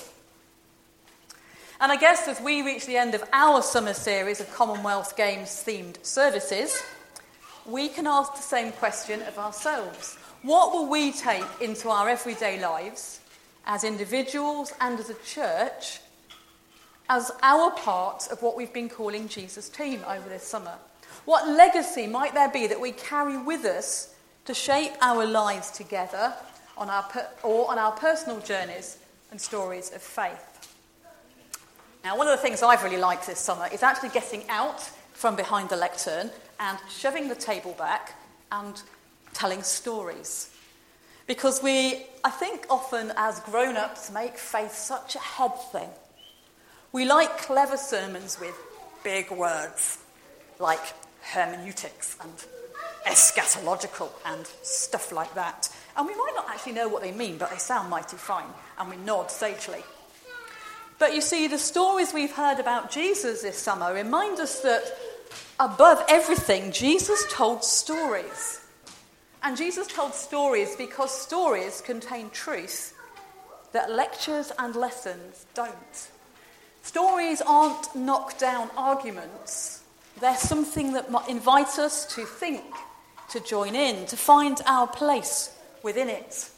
And 1.81 1.91
I 1.91 1.97
guess 1.97 2.29
as 2.29 2.39
we 2.39 2.61
reach 2.61 2.85
the 2.85 2.99
end 2.99 3.15
of 3.15 3.25
our 3.33 3.63
summer 3.63 3.95
series 3.95 4.41
of 4.41 4.53
Commonwealth 4.53 5.17
Games 5.17 5.49
themed 5.49 6.05
services, 6.05 6.83
we 7.65 7.89
can 7.89 8.07
ask 8.07 8.35
the 8.35 8.43
same 8.43 8.73
question 8.73 9.23
of 9.23 9.39
ourselves. 9.39 10.17
What 10.43 10.73
will 10.73 10.87
we 10.87 11.13
take 11.13 11.47
into 11.63 11.89
our 11.89 12.11
everyday 12.11 12.61
lives 12.61 13.21
as 13.65 13.85
individuals 13.85 14.75
and 14.83 15.01
as 15.01 15.09
a 15.09 15.15
church 15.25 16.01
as 17.09 17.33
our 17.43 17.71
part 17.71 18.29
of 18.31 18.43
what 18.43 18.55
we've 18.55 18.73
been 18.75 18.91
calling 18.91 19.29
Jesus' 19.29 19.71
team 19.71 20.03
over 20.07 20.29
this 20.29 20.43
summer? 20.43 20.75
What 21.29 21.47
legacy 21.47 22.07
might 22.07 22.33
there 22.33 22.49
be 22.49 22.69
that 22.69 22.81
we 22.81 22.93
carry 22.93 23.37
with 23.37 23.67
us 23.67 24.15
to 24.47 24.55
shape 24.55 24.93
our 25.03 25.27
lives 25.27 25.71
together 25.71 26.33
on 26.75 26.89
our 26.89 27.03
per- 27.03 27.29
or 27.43 27.71
on 27.71 27.79
our 27.79 27.93
personal 27.93 28.41
journeys 28.41 28.97
and 29.31 29.39
stories 29.39 29.93
of 29.93 30.01
faith? 30.01 30.75
Now, 32.03 32.17
one 32.17 32.29
of 32.29 32.35
the 32.35 32.41
things 32.43 32.63
I've 32.63 32.83
really 32.83 32.97
liked 32.97 33.27
this 33.27 33.39
summer 33.39 33.69
is 33.71 33.83
actually 33.83 34.09
getting 34.09 34.49
out 34.49 34.81
from 35.13 35.37
behind 35.37 35.69
the 35.69 35.77
lectern 35.77 36.31
and 36.61 36.79
shoving 36.89 37.29
the 37.29 37.35
table 37.35 37.75
back 37.75 38.15
and 38.51 38.81
telling 39.35 39.63
stories. 39.63 40.49
Because 41.27 41.63
we, 41.63 42.07
I 42.25 42.31
think, 42.31 42.65
often 42.71 43.13
as 43.19 43.41
grown 43.41 43.77
ups 43.77 44.11
make 44.11 44.39
faith 44.39 44.73
such 44.73 45.15
a 45.15 45.19
head 45.19 45.53
thing. 45.73 45.91
We 46.93 47.05
like 47.05 47.37
clever 47.37 47.77
sermons 47.77 48.41
with 48.41 48.57
big 49.05 49.31
words, 49.31 49.99
like 50.59 50.81
hermeneutics 51.21 52.17
and 52.23 52.33
eschatological 53.07 54.11
and 54.25 54.47
stuff 54.63 55.13
like 55.13 55.35
that. 55.35 55.69
And 55.97 56.07
we 56.07 56.15
might 56.15 56.33
not 56.35 56.49
actually 56.49 56.73
know 56.73 56.89
what 56.89 57.03
they 57.03 57.13
mean, 57.13 57.39
but 57.39 57.51
they 57.51 57.57
sound 57.57 57.91
mighty 57.91 58.17
fine, 58.17 58.47
and 58.79 58.89
we 58.91 58.97
nod 58.97 59.31
sagely. 59.31 59.83
But 60.99 61.15
you 61.15 61.21
see, 61.21 61.47
the 61.47 61.59
stories 61.59 62.13
we've 62.13 62.33
heard 62.33 62.59
about 62.59 62.91
Jesus 62.91 63.43
this 63.43 63.57
summer 63.57 63.95
remind 63.95 64.41
us 64.41 64.61
that 64.61 64.83
above 65.61 66.05
everything, 66.09 66.73
Jesus 66.73 67.25
told 67.31 67.65
stories. 67.65 68.61
And 69.43 69.57
Jesus 69.57 69.87
told 69.87 70.15
stories 70.15 70.75
because 70.77 71.17
stories 71.17 71.81
contain 71.81 72.31
truth 72.31 72.95
that 73.73 73.91
lectures 73.91 74.51
and 74.59 74.75
lessons 74.75 75.47
don't. 75.55 76.09
Stories 76.83 77.41
aren't 77.43 77.95
knock-down 77.95 78.71
arguments. 78.77 79.78
They're 80.21 80.37
something 80.37 80.95
that 80.95 81.09
invites 81.29 81.79
us 81.79 82.07
to 82.15 82.25
think, 82.25 82.65
to 83.31 83.41
join 83.41 83.75
in, 83.75 84.07
to 84.07 84.17
find 84.17 84.61
our 84.67 84.87
place 84.87 85.57
within 85.83 86.09
it. 86.09 86.51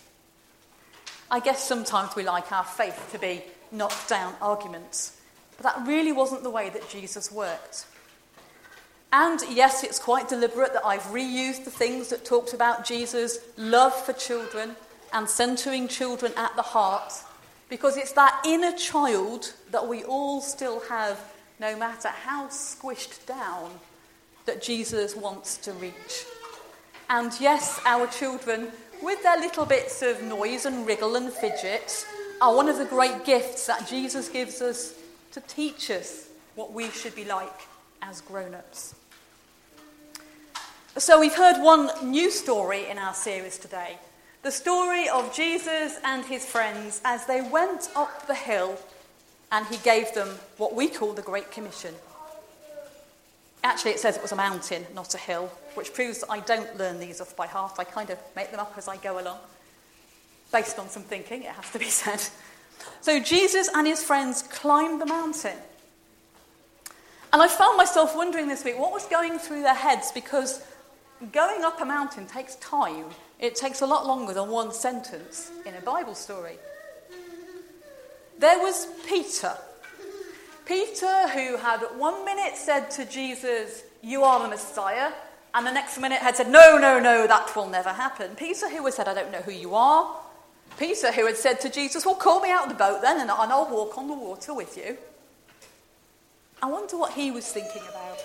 I 1.31 1.41
guess 1.41 1.63
sometimes 1.63 2.17
we 2.17 2.23
like 2.23 2.51
our 2.53 2.65
faith 2.65 3.09
to 3.13 3.19
be 3.19 3.43
knocked 3.71 4.09
down 4.09 4.35
arguments, 4.41 5.21
but 5.57 5.65
that 5.65 5.87
really 5.87 6.13
wasn't 6.13 6.43
the 6.43 6.51
way 6.51 6.71
that 6.71 6.89
Jesus 6.89 7.31
worked. 7.31 7.87
And 9.13 9.41
yes, 9.51 9.85
it's 9.85 9.99
quite 9.99 10.29
deliberate 10.29 10.73
that 10.73 10.87
I've 10.87 11.03
reused 11.03 11.65
the 11.65 11.71
things 11.71 12.09
that 12.09 12.25
talked 12.25 12.55
about 12.55 12.85
Jesus' 12.85 13.39
love 13.57 13.95
for 13.95 14.13
children 14.13 14.77
and 15.13 15.29
centering 15.29 15.87
children 15.89 16.33
at 16.37 16.55
the 16.57 16.63
heart, 16.63 17.13
because 17.69 17.97
it's 17.97 18.13
that 18.13 18.41
inner 18.47 18.73
child 18.73 19.53
that 19.71 19.87
we 19.87 20.03
all 20.05 20.41
still 20.41 20.81
have 20.89 21.30
no 21.61 21.77
matter 21.77 22.09
how 22.09 22.47
squished 22.49 23.27
down, 23.27 23.71
that 24.47 24.63
Jesus 24.63 25.15
wants 25.15 25.59
to 25.59 25.73
reach. 25.75 26.25
And 27.11 27.33
yes, 27.39 27.81
our 27.85 28.07
children, 28.07 28.69
with 29.03 29.23
their 29.23 29.39
little 29.39 29.67
bits 29.67 30.01
of 30.03 30.23
noise 30.23 30.65
and 30.65 30.87
wriggle 30.87 31.17
and 31.17 31.31
fidget, 31.31 32.07
are 32.41 32.57
one 32.57 32.69
of 32.69 32.79
the 32.79 32.87
great 32.87 33.25
gifts 33.27 33.67
that 33.67 33.87
Jesus 33.87 34.29
gives 34.29 34.63
us 34.63 34.95
to 35.33 35.41
teach 35.43 35.91
us 35.91 36.29
what 36.55 36.73
we 36.73 36.89
should 36.91 37.15
be 37.15 37.27
like 37.27 37.61
as 38.01 38.23
grown 38.23 38.55
ups. 38.55 38.95
So, 40.97 41.21
we've 41.21 41.35
heard 41.35 41.63
one 41.63 41.91
new 42.11 42.31
story 42.31 42.89
in 42.89 42.99
our 42.99 43.15
series 43.15 43.59
today 43.59 43.99
the 44.43 44.51
story 44.51 45.07
of 45.11 45.35
Jesus 45.35 45.99
and 46.03 46.25
his 46.25 46.47
friends 46.47 47.03
as 47.05 47.27
they 47.27 47.43
went 47.43 47.91
up 47.95 48.27
the 48.27 48.35
hill 48.35 48.79
and 49.53 49.67
he 49.67 49.77
gave 49.79 50.13
them 50.15 50.29
what 50.57 50.75
we 50.75 50.89
call 50.89 51.13
the 51.13 51.23
Great 51.23 51.51
Commission. 51.51 51.95
Actually, 53.63 53.91
it 53.91 54.01
says 54.01 54.17
it 54.17 54.23
was 54.23 54.33
a 54.33 54.37
mountain, 54.37 54.87
not 54.95 55.15
a 55.15 55.19
hill, 55.19 55.51
which 55.75 55.93
proves 55.93 56.21
that 56.21 56.31
I 56.31 56.41
don't 56.41 56.79
learn 56.79 56.99
these 56.99 57.21
off 57.21 57.37
by 57.37 57.47
heart. 57.47 57.75
I 57.79 57.85
kind 57.85 58.11
of 58.11 58.19
make 58.35 58.51
them 58.51 58.61
up 58.61 58.73
as 58.77 58.89
I 58.89 58.97
go 58.97 59.21
along, 59.21 59.39
based 60.53 60.79
on 60.79 60.89
some 60.89 61.03
thinking, 61.03 61.43
it 61.43 61.51
has 61.51 61.71
to 61.73 61.79
be 61.79 61.85
said. 61.91 62.23
So 63.03 63.21
Jesus 63.21 63.69
and 63.75 63.87
his 63.87 64.03
friends 64.03 64.43
climbed 64.43 65.01
the 65.01 65.07
mountain. 65.07 65.57
And 67.33 67.41
I 67.43 67.49
found 67.49 67.77
myself 67.77 68.17
wondering 68.17 68.49
this 68.49 68.65
week 68.65 68.79
what 68.79 68.93
was 68.93 69.07
going 69.07 69.39
through 69.39 69.63
their 69.63 69.75
heads 69.75 70.11
because 70.11 70.65
going 71.33 71.65
up 71.65 71.81
a 71.81 71.85
mountain 71.85 72.27
takes 72.27 72.57
time. 72.57 73.05
It 73.39 73.55
takes 73.55 73.83
a 73.83 73.87
lot 73.87 74.07
longer 74.07 74.33
than 74.33 74.49
one 74.49 74.73
sentence 74.73 75.51
in 75.65 75.75
a 75.75 75.81
Bible 75.81 76.15
story. 76.15 76.57
There 78.41 78.59
was 78.59 78.87
Peter. 79.07 79.53
Peter, 80.65 81.29
who 81.29 81.59
had 81.59 81.81
one 81.99 82.25
minute 82.25 82.57
said 82.57 82.91
to 82.93 83.05
Jesus, 83.05 83.83
You 84.03 84.25
are 84.25 84.43
the 84.43 84.49
Messiah, 84.49 85.13
and 85.53 85.67
the 85.67 85.73
next 85.73 85.99
minute 85.99 86.21
had 86.21 86.37
said, 86.37 86.49
No, 86.49 86.79
no, 86.79 86.99
no, 86.99 87.27
that 87.27 87.55
will 87.55 87.69
never 87.69 87.91
happen. 87.91 88.35
Peter, 88.37 88.71
who 88.71 88.83
had 88.87 88.95
said, 88.95 89.09
I 89.09 89.15
don't 89.15 89.31
know 89.31 89.43
who 89.43 89.53
you 89.53 89.75
are. 89.75 90.17
Peter, 90.79 91.13
who 91.13 91.27
had 91.27 91.37
said 91.37 91.61
to 91.61 91.69
Jesus, 91.69 92.07
Well, 92.07 92.15
call 92.15 92.41
me 92.41 92.51
out 92.51 92.63
of 92.63 92.71
the 92.71 92.77
boat 92.77 93.03
then, 93.03 93.21
and 93.21 93.31
I'll 93.31 93.71
walk 93.71 93.99
on 93.99 94.09
the 94.09 94.15
water 94.15 94.55
with 94.55 94.75
you. 94.75 94.97
I 96.63 96.67
wonder 96.67 96.97
what 96.97 97.13
he 97.13 97.31
was 97.31 97.47
thinking 97.47 97.83
about. 97.91 98.19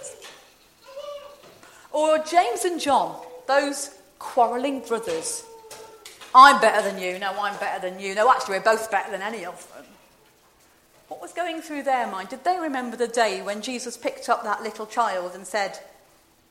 Or 1.91 2.19
James 2.19 2.63
and 2.63 2.79
John, 2.79 3.21
those 3.47 3.97
quarrelling 4.19 4.79
brothers. 4.79 5.43
I'm 6.33 6.61
better 6.61 6.89
than 6.89 7.01
you. 7.01 7.19
No, 7.19 7.33
I'm 7.37 7.59
better 7.59 7.89
than 7.89 7.99
you. 7.99 8.15
No, 8.15 8.31
actually, 8.31 8.59
we're 8.59 8.63
both 8.63 8.89
better 8.89 9.11
than 9.11 9.21
any 9.21 9.45
of 9.45 9.67
them. 9.73 9.85
What 11.15 11.21
was 11.21 11.31
going 11.31 11.61
through 11.61 11.83
their 11.83 12.07
mind? 12.11 12.27
Did 12.27 12.43
they 12.43 12.59
remember 12.59 12.97
the 12.97 13.07
day 13.07 13.41
when 13.41 13.61
Jesus 13.61 13.95
picked 13.95 14.27
up 14.27 14.43
that 14.43 14.61
little 14.61 14.85
child 14.85 15.31
and 15.33 15.47
said, 15.47 15.79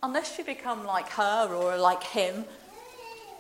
Unless 0.02 0.38
you 0.38 0.44
become 0.44 0.86
like 0.86 1.10
her 1.10 1.54
or 1.54 1.76
like 1.76 2.02
him, 2.02 2.46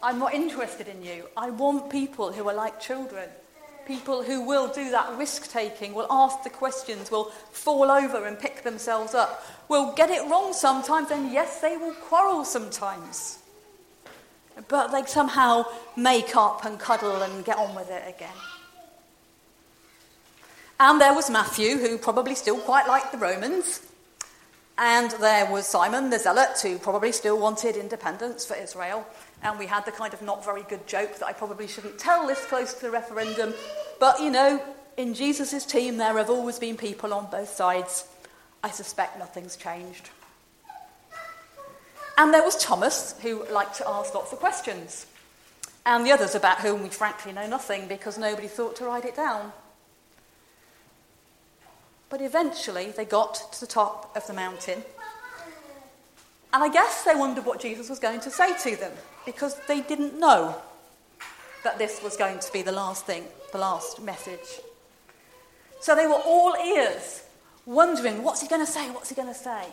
I'm 0.02 0.18
not 0.18 0.34
interested 0.34 0.86
in 0.86 1.02
you. 1.02 1.24
I 1.34 1.48
want 1.48 1.88
people 1.88 2.30
who 2.30 2.46
are 2.46 2.54
like 2.54 2.78
children. 2.78 3.30
People 3.86 4.22
who 4.22 4.42
will 4.42 4.68
do 4.68 4.90
that 4.90 5.16
risk 5.16 5.50
taking, 5.50 5.94
will 5.94 6.06
ask 6.10 6.42
the 6.44 6.50
questions, 6.50 7.10
will 7.10 7.30
fall 7.52 7.90
over 7.90 8.26
and 8.26 8.38
pick 8.38 8.62
themselves 8.62 9.14
up, 9.14 9.46
will 9.70 9.94
get 9.94 10.10
it 10.10 10.28
wrong 10.30 10.52
sometimes, 10.52 11.10
and 11.10 11.32
yes, 11.32 11.62
they 11.62 11.78
will 11.78 11.94
quarrel 11.94 12.44
sometimes. 12.44 13.38
But 14.68 14.88
they 14.88 15.06
somehow 15.06 15.64
make 15.96 16.36
up 16.36 16.66
and 16.66 16.78
cuddle 16.78 17.22
and 17.22 17.46
get 17.46 17.56
on 17.56 17.74
with 17.74 17.88
it 17.88 18.14
again. 18.14 18.36
And 20.80 21.00
there 21.00 21.14
was 21.14 21.30
Matthew, 21.30 21.78
who 21.78 21.98
probably 21.98 22.34
still 22.34 22.58
quite 22.58 22.88
liked 22.88 23.12
the 23.12 23.18
Romans. 23.18 23.80
And 24.76 25.12
there 25.12 25.50
was 25.50 25.68
Simon 25.68 26.10
the 26.10 26.18
Zealot, 26.18 26.58
who 26.60 26.78
probably 26.78 27.12
still 27.12 27.38
wanted 27.38 27.76
independence 27.76 28.44
for 28.44 28.56
Israel. 28.56 29.06
And 29.42 29.56
we 29.58 29.66
had 29.66 29.84
the 29.84 29.92
kind 29.92 30.12
of 30.12 30.20
not 30.20 30.44
very 30.44 30.62
good 30.64 30.84
joke 30.86 31.16
that 31.18 31.26
I 31.26 31.32
probably 31.32 31.68
shouldn't 31.68 31.98
tell 31.98 32.26
this 32.26 32.44
close 32.46 32.74
to 32.74 32.80
the 32.82 32.90
referendum. 32.90 33.54
But, 34.00 34.20
you 34.20 34.30
know, 34.30 34.60
in 34.96 35.14
Jesus' 35.14 35.64
team, 35.64 35.96
there 35.96 36.16
have 36.16 36.30
always 36.30 36.58
been 36.58 36.76
people 36.76 37.14
on 37.14 37.30
both 37.30 37.50
sides. 37.50 38.08
I 38.64 38.70
suspect 38.70 39.18
nothing's 39.18 39.56
changed. 39.56 40.10
And 42.18 42.34
there 42.34 42.42
was 42.42 42.56
Thomas, 42.56 43.14
who 43.22 43.44
liked 43.46 43.76
to 43.76 43.88
ask 43.88 44.12
lots 44.12 44.32
of 44.32 44.40
questions. 44.40 45.06
And 45.86 46.04
the 46.04 46.12
others 46.12 46.34
about 46.34 46.60
whom 46.60 46.82
we 46.82 46.88
frankly 46.88 47.32
know 47.32 47.46
nothing 47.46 47.86
because 47.86 48.18
nobody 48.18 48.48
thought 48.48 48.74
to 48.76 48.86
write 48.86 49.04
it 49.04 49.14
down. 49.14 49.52
But 52.10 52.20
eventually 52.20 52.90
they 52.90 53.04
got 53.04 53.52
to 53.52 53.60
the 53.60 53.66
top 53.66 54.16
of 54.16 54.26
the 54.26 54.32
mountain. 54.32 54.82
And 56.52 56.62
I 56.62 56.68
guess 56.68 57.02
they 57.02 57.14
wondered 57.14 57.44
what 57.44 57.60
Jesus 57.60 57.90
was 57.90 57.98
going 57.98 58.20
to 58.20 58.30
say 58.30 58.56
to 58.58 58.76
them 58.76 58.92
because 59.26 59.58
they 59.66 59.80
didn't 59.80 60.18
know 60.18 60.56
that 61.64 61.78
this 61.78 62.02
was 62.02 62.16
going 62.16 62.38
to 62.38 62.52
be 62.52 62.62
the 62.62 62.72
last 62.72 63.06
thing, 63.06 63.24
the 63.52 63.58
last 63.58 64.00
message. 64.00 64.60
So 65.80 65.96
they 65.96 66.06
were 66.06 66.14
all 66.24 66.54
ears, 66.54 67.24
wondering, 67.66 68.22
what's 68.22 68.40
he 68.40 68.48
going 68.48 68.64
to 68.64 68.70
say? 68.70 68.90
What's 68.90 69.08
he 69.08 69.14
going 69.14 69.28
to 69.28 69.34
say? 69.34 69.66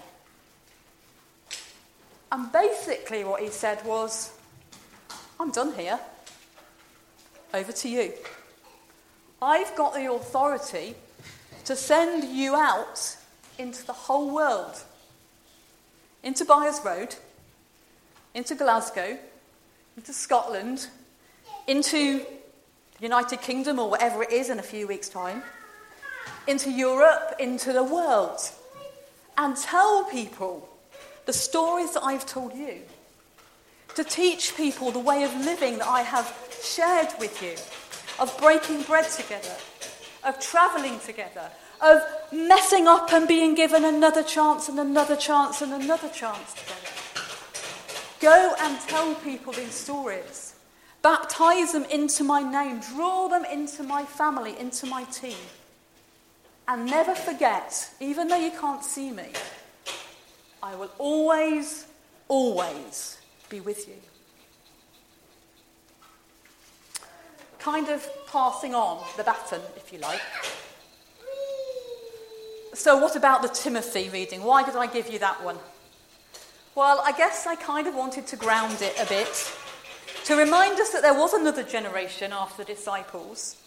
And 2.32 2.52
basically, 2.52 3.24
what 3.24 3.41
he 3.41 3.50
said 3.50 3.86
was, 3.86 4.32
I'm 5.39 5.52
done 5.52 5.74
here. 5.74 6.00
Over 7.54 7.72
to 7.72 7.89
you. 7.89 8.13
I've 9.41 9.76
got 9.76 9.94
the 9.94 10.12
authority 10.12 10.96
to 11.72 11.78
send 11.78 12.26
you 12.26 12.54
out 12.54 13.16
into 13.58 13.86
the 13.88 13.94
whole 13.94 14.30
world, 14.30 14.84
into 16.22 16.44
Byres 16.44 16.82
Road, 16.84 17.16
into 18.34 18.56
Glasgow, 18.56 19.18
into 19.96 20.12
Scotland, 20.12 20.90
into 21.68 22.26
the 22.98 23.04
United 23.04 23.40
Kingdom 23.40 23.80
or 23.80 23.90
whatever 23.90 24.22
it 24.22 24.34
is 24.34 24.50
in 24.50 24.60
a 24.60 24.62
few 24.62 24.86
weeks' 24.86 25.08
time, 25.08 25.44
into 26.46 26.70
Europe, 26.70 27.36
into 27.40 27.72
the 27.72 27.86
world, 27.86 28.42
and 29.38 29.56
tell 29.56 30.04
people 30.04 30.68
the 31.26 31.32
stories 31.32 31.94
that 31.94 32.04
I've 32.04 32.26
told 32.26 32.54
you. 32.54 32.82
To 33.96 34.04
teach 34.04 34.58
people 34.58 34.92
the 34.92 35.00
way 35.00 35.24
of 35.24 35.34
living 35.46 35.78
that 35.78 35.88
I 35.88 36.02
have 36.02 36.38
shared 36.62 37.14
with 37.18 37.42
you, 37.42 37.56
of 38.22 38.38
breaking 38.42 38.82
bread 38.82 39.10
together, 39.10 39.56
of 40.26 40.38
travelling 40.42 41.00
together, 41.00 41.50
of 41.82 42.02
messing 42.32 42.88
up 42.88 43.12
and 43.12 43.28
being 43.28 43.56
given 43.56 43.84
another 43.84 44.24
chance 44.24 44.70
and 44.70 44.80
another 44.80 45.15
chance 45.15 45.62
and 45.62 45.74
another 45.74 46.10
chance 46.10 46.54
together. 46.54 46.82
Go 48.20 48.54
and 48.60 48.80
tell 48.82 49.15
people 49.15 49.52
these 49.52 49.74
stories. 49.74 50.54
Baptize 51.02 51.72
them 51.72 51.86
into 51.86 52.24
my 52.24 52.44
name. 52.44 52.80
Draw 52.94 53.30
them 53.30 53.46
into 53.46 53.82
my 53.82 54.04
family, 54.06 54.58
into 54.60 54.86
my 54.86 55.04
team. 55.06 55.38
And 56.67 56.86
never 56.86 57.15
forget, 57.15 57.89
even 58.00 58.28
though 58.28 58.38
you 58.38 58.52
can't 58.52 58.84
see 58.84 59.10
me, 59.12 59.30
I 60.62 60.76
will 60.76 60.91
always, 61.00 61.88
always 62.28 63.17
be 63.50 63.60
with 63.60 63.88
you. 63.88 63.96
Kind 67.58 67.89
of 67.89 68.08
passing 68.28 68.76
on 68.76 69.04
the 69.17 69.24
baton, 69.24 69.62
if 69.76 69.91
you 69.91 70.00
like. 70.00 70.22
So, 72.74 72.96
what 72.98 73.18
about 73.18 73.42
the 73.42 73.50
Timothy 73.50 74.08
reading? 74.10 74.44
Why 74.44 74.64
did 74.64 74.78
I 74.78 74.88
give 74.88 75.10
you 75.10 75.20
that 75.20 75.44
one? 75.44 75.58
Well, 76.74 77.02
I 77.06 77.12
guess 77.12 77.46
I 77.46 77.56
kind 77.56 77.86
of 77.86 77.96
wanted 77.96 78.28
to 78.28 78.38
ground 78.38 78.82
it 78.82 78.96
a 78.98 79.06
bit 79.08 79.54
to 80.24 80.36
remind 80.38 80.80
us 80.80 80.92
that 80.92 81.02
there 81.02 81.14
was 81.14 81.34
another 81.34 81.64
generation 81.64 82.32
after 82.32 82.64
the 82.64 82.74
disciples. 82.74 83.58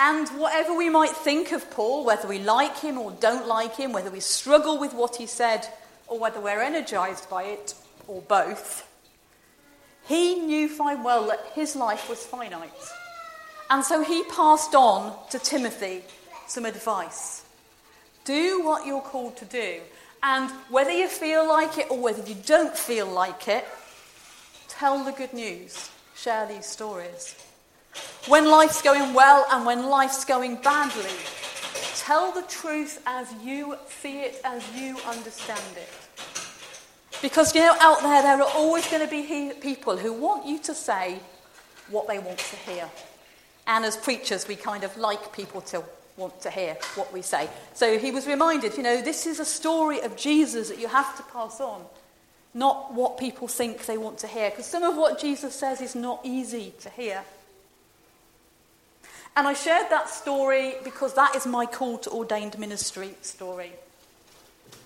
And 0.00 0.28
whatever 0.30 0.74
we 0.76 0.88
might 0.88 1.12
think 1.12 1.52
of 1.52 1.70
Paul, 1.70 2.04
whether 2.04 2.26
we 2.26 2.40
like 2.40 2.76
him 2.78 2.98
or 2.98 3.12
don't 3.12 3.46
like 3.46 3.76
him, 3.76 3.92
whether 3.92 4.10
we 4.10 4.18
struggle 4.18 4.76
with 4.76 4.92
what 4.92 5.14
he 5.14 5.26
said 5.26 5.68
or 6.08 6.18
whether 6.18 6.40
we're 6.40 6.62
energized 6.62 7.30
by 7.30 7.44
it 7.44 7.74
or 8.08 8.22
both, 8.22 8.88
he 10.08 10.34
knew 10.34 10.68
fine 10.68 11.04
well 11.04 11.28
that 11.28 11.44
his 11.54 11.76
life 11.76 12.08
was 12.08 12.26
finite. 12.26 12.72
And 13.70 13.84
so 13.84 14.02
he 14.02 14.24
passed 14.24 14.74
on 14.74 15.16
to 15.30 15.38
Timothy 15.38 16.02
some 16.48 16.64
advice. 16.64 17.41
Do 18.24 18.64
what 18.64 18.86
you're 18.86 19.00
called 19.00 19.36
to 19.38 19.44
do. 19.44 19.80
And 20.22 20.50
whether 20.70 20.92
you 20.92 21.08
feel 21.08 21.48
like 21.48 21.78
it 21.78 21.90
or 21.90 21.98
whether 21.98 22.22
you 22.28 22.36
don't 22.46 22.76
feel 22.76 23.06
like 23.06 23.48
it, 23.48 23.64
tell 24.68 25.02
the 25.02 25.12
good 25.12 25.32
news. 25.32 25.90
Share 26.14 26.46
these 26.46 26.66
stories. 26.66 27.34
When 28.28 28.48
life's 28.48 28.80
going 28.80 29.12
well 29.14 29.44
and 29.50 29.66
when 29.66 29.86
life's 29.88 30.24
going 30.24 30.56
badly, 30.56 31.10
tell 31.96 32.30
the 32.32 32.42
truth 32.42 33.02
as 33.06 33.32
you 33.42 33.76
see 33.88 34.20
it, 34.20 34.40
as 34.44 34.62
you 34.76 34.96
understand 35.06 35.76
it. 35.76 35.88
Because, 37.20 37.54
you 37.54 37.60
know, 37.60 37.76
out 37.80 38.02
there, 38.02 38.22
there 38.22 38.40
are 38.40 38.50
always 38.54 38.88
going 38.88 39.04
to 39.04 39.10
be 39.10 39.22
he- 39.22 39.52
people 39.52 39.96
who 39.96 40.12
want 40.12 40.46
you 40.46 40.58
to 40.60 40.74
say 40.74 41.18
what 41.88 42.08
they 42.08 42.18
want 42.18 42.38
to 42.38 42.56
hear. 42.56 42.88
And 43.66 43.84
as 43.84 43.96
preachers, 43.96 44.48
we 44.48 44.56
kind 44.56 44.84
of 44.84 44.96
like 44.96 45.32
people 45.32 45.60
to 45.62 45.84
want 46.16 46.40
to 46.42 46.50
hear 46.50 46.76
what 46.94 47.12
we 47.12 47.22
say. 47.22 47.48
So 47.74 47.98
he 47.98 48.10
was 48.10 48.26
reminded, 48.26 48.76
you 48.76 48.82
know, 48.82 49.00
this 49.00 49.26
is 49.26 49.40
a 49.40 49.44
story 49.44 50.00
of 50.00 50.16
Jesus 50.16 50.68
that 50.68 50.78
you 50.78 50.88
have 50.88 51.16
to 51.16 51.22
pass 51.24 51.60
on, 51.60 51.84
not 52.54 52.92
what 52.92 53.18
people 53.18 53.48
think 53.48 53.86
they 53.86 53.98
want 53.98 54.18
to 54.18 54.26
hear. 54.26 54.50
Because 54.50 54.66
some 54.66 54.82
of 54.82 54.96
what 54.96 55.20
Jesus 55.20 55.54
says 55.54 55.80
is 55.80 55.94
not 55.94 56.20
easy 56.24 56.74
to 56.80 56.90
hear. 56.90 57.24
And 59.34 59.48
I 59.48 59.54
shared 59.54 59.88
that 59.90 60.10
story 60.10 60.74
because 60.84 61.14
that 61.14 61.34
is 61.34 61.46
my 61.46 61.64
call 61.64 61.98
to 61.98 62.10
ordained 62.10 62.58
ministry 62.58 63.14
story. 63.22 63.72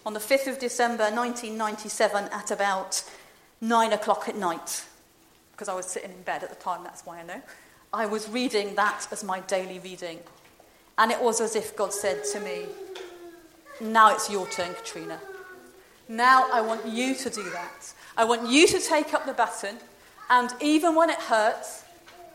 On 0.05 0.15
the 0.15 0.21
5th 0.21 0.47
of 0.47 0.61
December 0.61 1.11
1997, 1.11 2.29
at 2.33 2.53
about 2.53 3.03
nine 3.61 3.93
o'clock 3.93 4.29
at 4.29 4.37
night, 4.37 4.85
because 5.51 5.69
I 5.69 5.75
was 5.75 5.87
sitting 5.87 6.13
in 6.13 6.23
bed 6.23 6.45
at 6.45 6.51
the 6.51 6.63
time, 6.63 6.85
that's 6.85 7.05
why 7.05 7.19
I 7.19 7.25
know, 7.25 7.43
I 7.93 8.07
was 8.07 8.29
reading 8.29 8.77
that 8.77 9.09
as 9.11 9.25
my 9.25 9.41
daily 9.41 9.81
reading. 9.81 10.21
And 10.99 11.11
it 11.11 11.21
was 11.21 11.41
as 11.41 11.57
if 11.57 11.77
God 11.77 11.93
said 11.93 12.25
to 12.33 12.41
me, 12.41 12.67
Now 13.81 14.15
it's 14.15 14.31
your 14.31 14.47
turn, 14.47 14.75
Katrina. 14.75 15.21
Now 16.09 16.49
I 16.53 16.61
want 16.61 16.87
you 16.87 17.15
to 17.15 17.31
do 17.31 17.43
that. 17.51 17.93
I 18.17 18.25
want 18.25 18.49
you 18.49 18.67
to 18.67 18.79
take 18.79 19.13
up 19.13 19.27
the 19.27 19.35
baton, 19.35 19.77
and 20.31 20.51
even 20.61 20.95
when 20.95 21.11
it 21.11 21.19
hurts, 21.19 21.85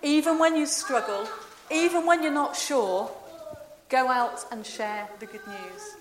even 0.03 0.37
when 0.37 0.55
you 0.55 0.65
struggle, 0.65 1.27
even 1.71 2.05
when 2.05 2.21
you're 2.21 2.31
not 2.31 2.55
sure, 2.55 3.09
go 3.89 4.09
out 4.09 4.45
and 4.51 4.65
share 4.65 5.07
the 5.19 5.25
good 5.25 5.45
news. 5.47 5.95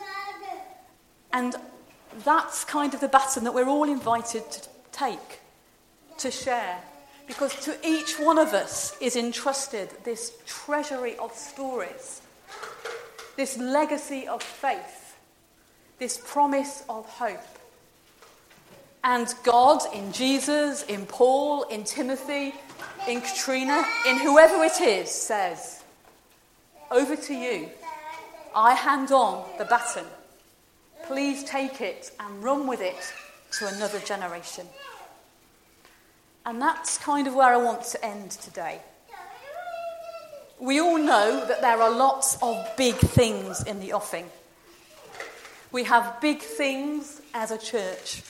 And 1.32 1.54
that's 2.24 2.64
kind 2.64 2.92
of 2.92 3.00
the 3.00 3.08
baton 3.08 3.44
that 3.44 3.54
we're 3.54 3.68
all 3.68 3.88
invited 3.88 4.50
to 4.50 4.68
take, 4.92 5.40
to 6.18 6.30
share. 6.30 6.78
Because 7.26 7.54
to 7.64 7.76
each 7.86 8.18
one 8.18 8.38
of 8.38 8.48
us 8.48 8.96
is 9.00 9.14
entrusted 9.14 9.90
this 10.04 10.32
treasury 10.44 11.16
of 11.18 11.32
stories 11.32 12.19
this 13.36 13.56
legacy 13.58 14.28
of 14.28 14.42
faith, 14.42 15.16
this 15.98 16.20
promise 16.22 16.84
of 16.88 17.06
hope. 17.06 17.40
And 19.02 19.32
God, 19.44 19.80
in 19.94 20.12
Jesus, 20.12 20.82
in 20.82 21.06
Paul, 21.06 21.62
in 21.64 21.84
Timothy, 21.84 22.54
in 23.08 23.22
Katrina, 23.22 23.82
in 24.06 24.18
whoever 24.18 24.62
it 24.62 24.80
is, 24.80 25.10
says, 25.10 25.82
Over 26.90 27.16
to 27.16 27.34
you. 27.34 27.70
I 28.54 28.74
hand 28.74 29.10
on 29.12 29.46
the 29.58 29.64
baton. 29.64 30.04
Please 31.04 31.44
take 31.44 31.80
it 31.80 32.10
and 32.20 32.42
run 32.42 32.66
with 32.66 32.80
it 32.80 33.12
to 33.58 33.68
another 33.68 34.00
generation. 34.00 34.66
And 36.44 36.60
that's 36.60 36.98
kind 36.98 37.26
of 37.26 37.34
where 37.34 37.54
I 37.54 37.56
want 37.56 37.82
to 37.84 38.04
end 38.04 38.32
today. 38.32 38.80
We 40.60 40.78
all 40.78 40.98
know 40.98 41.46
that 41.46 41.62
there 41.62 41.80
are 41.80 41.90
lots 41.90 42.36
of 42.42 42.66
big 42.76 42.96
things 42.96 43.62
in 43.64 43.80
the 43.80 43.94
offing. 43.94 44.28
We 45.72 45.84
have 45.84 46.20
big 46.20 46.40
things 46.40 47.22
as 47.32 47.50
a 47.50 47.58
church 47.58 48.22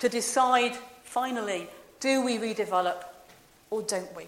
to 0.00 0.08
decide 0.08 0.76
finally 1.04 1.68
do 2.00 2.20
we 2.20 2.36
redevelop 2.36 3.04
or 3.70 3.82
don't 3.82 4.14
we? 4.14 4.26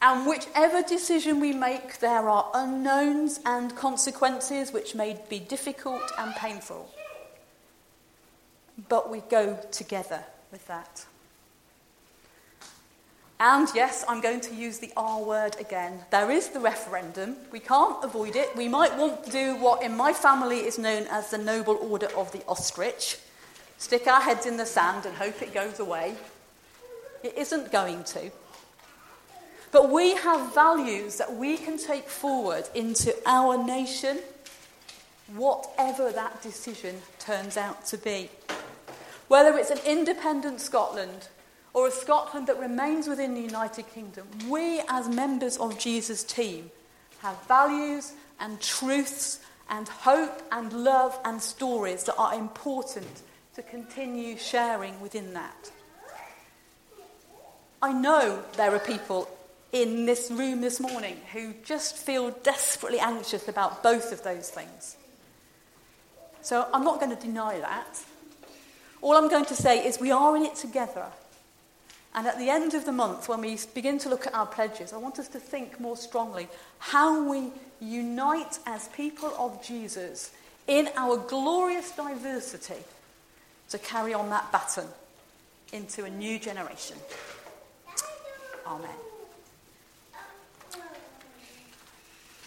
And 0.00 0.26
whichever 0.26 0.82
decision 0.82 1.40
we 1.40 1.52
make, 1.52 2.00
there 2.00 2.28
are 2.28 2.50
unknowns 2.54 3.40
and 3.46 3.74
consequences 3.76 4.72
which 4.72 4.94
may 4.94 5.18
be 5.28 5.38
difficult 5.38 6.02
and 6.18 6.34
painful. 6.34 6.92
But 8.88 9.10
we 9.10 9.20
go 9.20 9.58
together 9.70 10.24
with 10.50 10.66
that. 10.66 11.06
And 13.40 13.68
yes, 13.74 14.04
I'm 14.08 14.20
going 14.20 14.40
to 14.42 14.54
use 14.54 14.78
the 14.78 14.92
R 14.96 15.22
word 15.22 15.56
again. 15.58 16.00
There 16.10 16.30
is 16.30 16.48
the 16.48 16.60
referendum. 16.60 17.36
We 17.50 17.60
can't 17.60 18.02
avoid 18.04 18.36
it. 18.36 18.54
We 18.56 18.68
might 18.68 18.96
want 18.96 19.24
to 19.24 19.30
do 19.30 19.56
what 19.56 19.82
in 19.82 19.96
my 19.96 20.12
family 20.12 20.58
is 20.58 20.78
known 20.78 21.06
as 21.10 21.30
the 21.30 21.38
noble 21.38 21.76
order 21.80 22.08
of 22.16 22.30
the 22.32 22.44
ostrich 22.46 23.18
stick 23.78 24.06
our 24.06 24.20
heads 24.20 24.46
in 24.46 24.56
the 24.56 24.66
sand 24.66 25.04
and 25.04 25.14
hope 25.14 25.42
it 25.42 25.52
goes 25.52 25.78
away. 25.78 26.14
It 27.22 27.36
isn't 27.36 27.70
going 27.72 28.04
to. 28.04 28.30
But 29.72 29.90
we 29.90 30.14
have 30.14 30.54
values 30.54 31.16
that 31.16 31.34
we 31.34 31.56
can 31.56 31.76
take 31.76 32.08
forward 32.08 32.68
into 32.74 33.14
our 33.26 33.62
nation, 33.62 34.20
whatever 35.34 36.12
that 36.12 36.42
decision 36.42 36.96
turns 37.18 37.56
out 37.56 37.84
to 37.86 37.98
be. 37.98 38.30
Whether 39.28 39.58
it's 39.58 39.70
an 39.70 39.80
independent 39.86 40.60
Scotland 40.60 41.28
or 41.74 41.88
a 41.88 41.90
Scotland 41.90 42.46
that 42.46 42.58
remains 42.58 43.08
within 43.08 43.34
the 43.34 43.40
United 43.40 43.92
Kingdom, 43.92 44.26
we 44.48 44.80
as 44.88 45.08
members 45.08 45.56
of 45.56 45.78
Jesus' 45.78 46.22
team 46.22 46.70
have 47.18 47.36
values 47.46 48.12
and 48.40 48.60
truths 48.60 49.40
and 49.68 49.88
hope 49.88 50.42
and 50.52 50.72
love 50.72 51.18
and 51.24 51.42
stories 51.42 52.04
that 52.04 52.14
are 52.16 52.34
important 52.34 53.22
to 53.56 53.62
continue 53.62 54.38
sharing 54.38 55.00
within 55.00 55.34
that. 55.34 55.70
I 57.82 57.92
know 57.92 58.42
there 58.56 58.74
are 58.74 58.78
people 58.78 59.28
in 59.72 60.06
this 60.06 60.30
room 60.30 60.60
this 60.60 60.80
morning 60.80 61.16
who 61.32 61.52
just 61.64 61.96
feel 61.96 62.30
desperately 62.42 63.00
anxious 63.00 63.48
about 63.48 63.82
both 63.82 64.12
of 64.12 64.22
those 64.22 64.48
things. 64.48 64.96
So 66.42 66.68
I'm 66.72 66.84
not 66.84 67.00
going 67.00 67.14
to 67.14 67.20
deny 67.20 67.58
that. 67.58 68.00
All 69.02 69.16
I'm 69.16 69.28
going 69.28 69.44
to 69.46 69.56
say 69.56 69.84
is 69.84 69.98
we 69.98 70.12
are 70.12 70.36
in 70.36 70.44
it 70.44 70.54
together. 70.54 71.06
And 72.14 72.26
at 72.28 72.38
the 72.38 72.48
end 72.48 72.74
of 72.74 72.84
the 72.84 72.92
month, 72.92 73.28
when 73.28 73.40
we 73.40 73.58
begin 73.74 73.98
to 73.98 74.08
look 74.08 74.26
at 74.26 74.34
our 74.34 74.46
pledges, 74.46 74.92
I 74.92 74.98
want 74.98 75.18
us 75.18 75.28
to 75.28 75.40
think 75.40 75.80
more 75.80 75.96
strongly 75.96 76.48
how 76.78 77.28
we 77.28 77.50
unite 77.80 78.58
as 78.66 78.88
people 78.88 79.32
of 79.36 79.62
Jesus 79.64 80.30
in 80.68 80.88
our 80.96 81.16
glorious 81.16 81.90
diversity 81.90 82.82
to 83.70 83.78
carry 83.78 84.14
on 84.14 84.30
that 84.30 84.52
baton 84.52 84.86
into 85.72 86.04
a 86.04 86.10
new 86.10 86.38
generation. 86.38 86.96
Amen. 88.66 88.88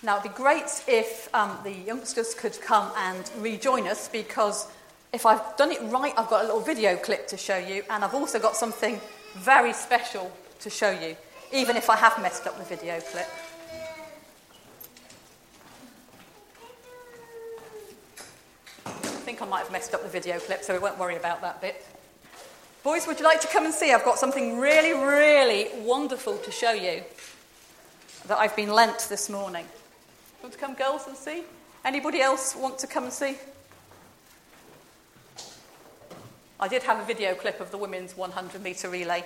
Now, 0.02 0.20
it'd 0.20 0.32
be 0.32 0.38
great 0.38 0.84
if 0.88 1.34
um, 1.36 1.58
the 1.64 1.72
youngsters 1.72 2.34
could 2.34 2.60
come 2.62 2.92
and 2.96 3.30
rejoin 3.40 3.88
us 3.88 4.08
because 4.08 4.68
if 5.12 5.26
I've 5.26 5.58
done 5.58 5.72
it 5.72 5.82
right, 5.84 6.14
I've 6.18 6.30
got 6.30 6.44
a 6.44 6.46
little 6.46 6.62
video 6.62 6.96
clip 6.96 7.28
to 7.30 7.38
show 7.38 7.58
you, 7.58 7.84
and 7.90 8.04
I've 8.04 8.14
also 8.14 8.40
got 8.40 8.56
something 8.56 9.00
very 9.38 9.74
special 9.74 10.32
to 10.60 10.70
show 10.70 10.92
you, 10.92 11.16
even 11.54 11.76
if 11.78 11.90
I 11.90 11.96
have 11.96 12.22
messed 12.22 12.48
up 12.48 12.58
the 12.58 12.64
video 12.64 13.00
clip. 13.00 13.28
I 18.86 19.30
think 19.30 19.42
I 19.42 19.46
might 19.46 19.60
have 19.60 19.72
messed 19.72 19.94
up 19.94 20.04
the 20.04 20.10
video 20.10 20.40
clip, 20.40 20.64
so 20.64 20.74
we 20.74 20.80
won't 20.80 20.98
worry 20.98 21.16
about 21.16 21.42
that 21.42 21.62
bit. 21.62 21.86
Boys, 22.84 23.06
would 23.06 23.20
you 23.20 23.26
like 23.26 23.42
to 23.42 23.48
come 23.48 23.66
and 23.66 23.74
see? 23.74 23.92
I've 23.92 24.06
got 24.06 24.18
something 24.18 24.60
really, 24.60 24.94
really 24.94 25.68
wonderful 25.82 26.38
to 26.38 26.52
show 26.52 26.72
you 26.72 27.04
that 28.28 28.38
I've 28.38 28.56
been 28.56 28.72
lent 28.72 29.08
this 29.10 29.30
morning. 29.30 29.66
Want 30.42 30.54
to 30.54 30.60
come, 30.60 30.74
girls, 30.74 31.08
and 31.08 31.18
see? 31.18 31.44
Anybody 31.84 32.22
else 32.22 32.56
want 32.56 32.80
to 32.80 32.88
come 32.88 33.04
and 33.04 33.14
see? 33.14 33.38
I 36.60 36.68
did 36.68 36.84
have 36.84 37.00
a 37.00 37.06
video 37.06 37.36
clip 37.36 37.60
of 37.62 37.70
the 37.70 37.78
women's 37.78 38.18
100 38.18 38.62
metre 38.64 38.90
relay 38.90 39.24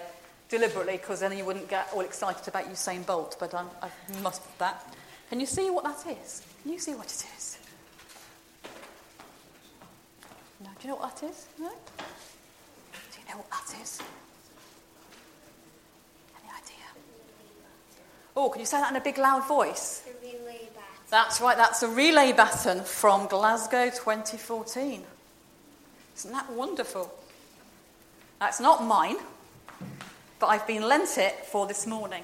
deliberately 0.49 0.97
because 0.97 1.21
then 1.21 1.35
you 1.37 1.45
wouldn't 1.45 1.69
get 1.69 1.87
all 1.93 2.01
excited 2.01 2.47
about 2.47 2.69
Usain 2.69 3.05
Bolt, 3.05 3.37
but 3.39 3.53
I, 3.53 3.63
I 3.81 3.89
must 4.21 4.41
that. 4.59 4.93
Can 5.29 5.39
you 5.39 5.45
see 5.45 5.69
what 5.69 5.85
that 5.85 6.05
is? 6.21 6.43
Can 6.61 6.73
you 6.73 6.79
see 6.79 6.93
what 6.93 7.05
it 7.05 7.25
is? 7.37 7.57
No, 10.61 10.69
do 10.77 10.87
you 10.87 10.89
know 10.89 10.99
what 10.99 11.15
that 11.15 11.29
is? 11.29 11.47
No? 11.57 11.69
Do 11.69 13.19
you 13.19 13.33
know 13.33 13.37
what 13.37 13.49
that 13.49 13.81
is? 13.81 14.01
Any 16.37 16.49
idea? 16.49 16.85
Oh, 18.35 18.49
can 18.49 18.59
you 18.59 18.65
say 18.65 18.81
that 18.81 18.91
in 18.91 18.97
a 18.97 19.01
big 19.01 19.17
loud 19.17 19.47
voice? 19.47 20.03
That's 21.09 21.39
right, 21.39 21.55
that's 21.55 21.81
a 21.81 21.87
relay 21.87 22.33
baton 22.33 22.83
from 22.83 23.27
Glasgow 23.27 23.85
2014. 23.85 25.03
Isn't 26.17 26.31
that 26.33 26.51
wonderful? 26.51 27.11
That's 28.41 28.59
not 28.59 28.83
mine, 28.83 29.17
but 30.39 30.47
I've 30.47 30.65
been 30.65 30.81
lent 30.81 31.19
it 31.19 31.45
for 31.45 31.67
this 31.67 31.85
morning 31.85 32.23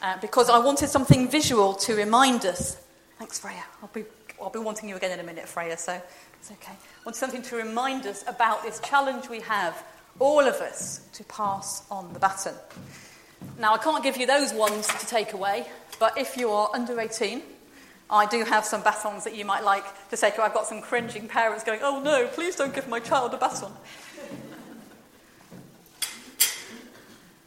uh, 0.00 0.16
because 0.20 0.48
I 0.48 0.58
wanted 0.58 0.88
something 0.88 1.28
visual 1.28 1.74
to 1.74 1.96
remind 1.96 2.46
us. 2.46 2.80
Thanks, 3.18 3.36
Freya. 3.36 3.64
I'll 3.82 3.90
be, 3.92 4.04
I'll 4.40 4.50
be 4.50 4.60
wanting 4.60 4.88
you 4.88 4.94
again 4.94 5.10
in 5.10 5.18
a 5.18 5.24
minute, 5.24 5.48
Freya, 5.48 5.76
so 5.76 6.00
it's 6.38 6.52
okay. 6.52 6.74
I 6.74 7.04
want 7.04 7.16
something 7.16 7.42
to 7.42 7.56
remind 7.56 8.06
us 8.06 8.22
about 8.28 8.62
this 8.62 8.78
challenge 8.84 9.28
we 9.28 9.40
have, 9.40 9.82
all 10.20 10.46
of 10.46 10.54
us, 10.60 11.00
to 11.14 11.24
pass 11.24 11.82
on 11.90 12.12
the 12.12 12.20
baton. 12.20 12.54
Now, 13.58 13.74
I 13.74 13.78
can't 13.78 14.04
give 14.04 14.16
you 14.16 14.26
those 14.28 14.52
ones 14.52 14.86
to 14.86 15.06
take 15.08 15.32
away, 15.32 15.66
but 15.98 16.16
if 16.18 16.36
you 16.36 16.50
are 16.50 16.70
under 16.72 17.00
18, 17.00 17.42
I 18.10 18.26
do 18.26 18.44
have 18.44 18.64
some 18.64 18.82
batons 18.82 19.24
that 19.24 19.34
you 19.34 19.44
might 19.44 19.64
like 19.64 19.84
to 20.10 20.16
take. 20.16 20.38
I've 20.38 20.54
got 20.54 20.66
some 20.66 20.80
cringing 20.80 21.26
parents 21.26 21.64
going, 21.64 21.80
oh 21.82 22.00
no, 22.00 22.28
please 22.28 22.54
don't 22.54 22.72
give 22.72 22.86
my 22.88 23.00
child 23.00 23.34
a 23.34 23.38
baton. 23.38 23.72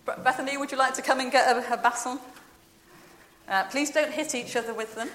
Bethany, 0.05 0.57
would 0.57 0.71
you 0.71 0.77
like 0.77 0.93
to 0.95 1.01
come 1.01 1.19
and 1.21 1.31
get 1.31 1.55
a, 1.55 1.73
a 1.73 1.77
baton? 1.77 2.19
Uh, 3.47 3.63
please 3.65 3.89
don't 3.89 4.11
hit 4.11 4.35
each 4.35 4.55
other 4.55 4.73
with 4.73 4.95
them. 4.95 5.09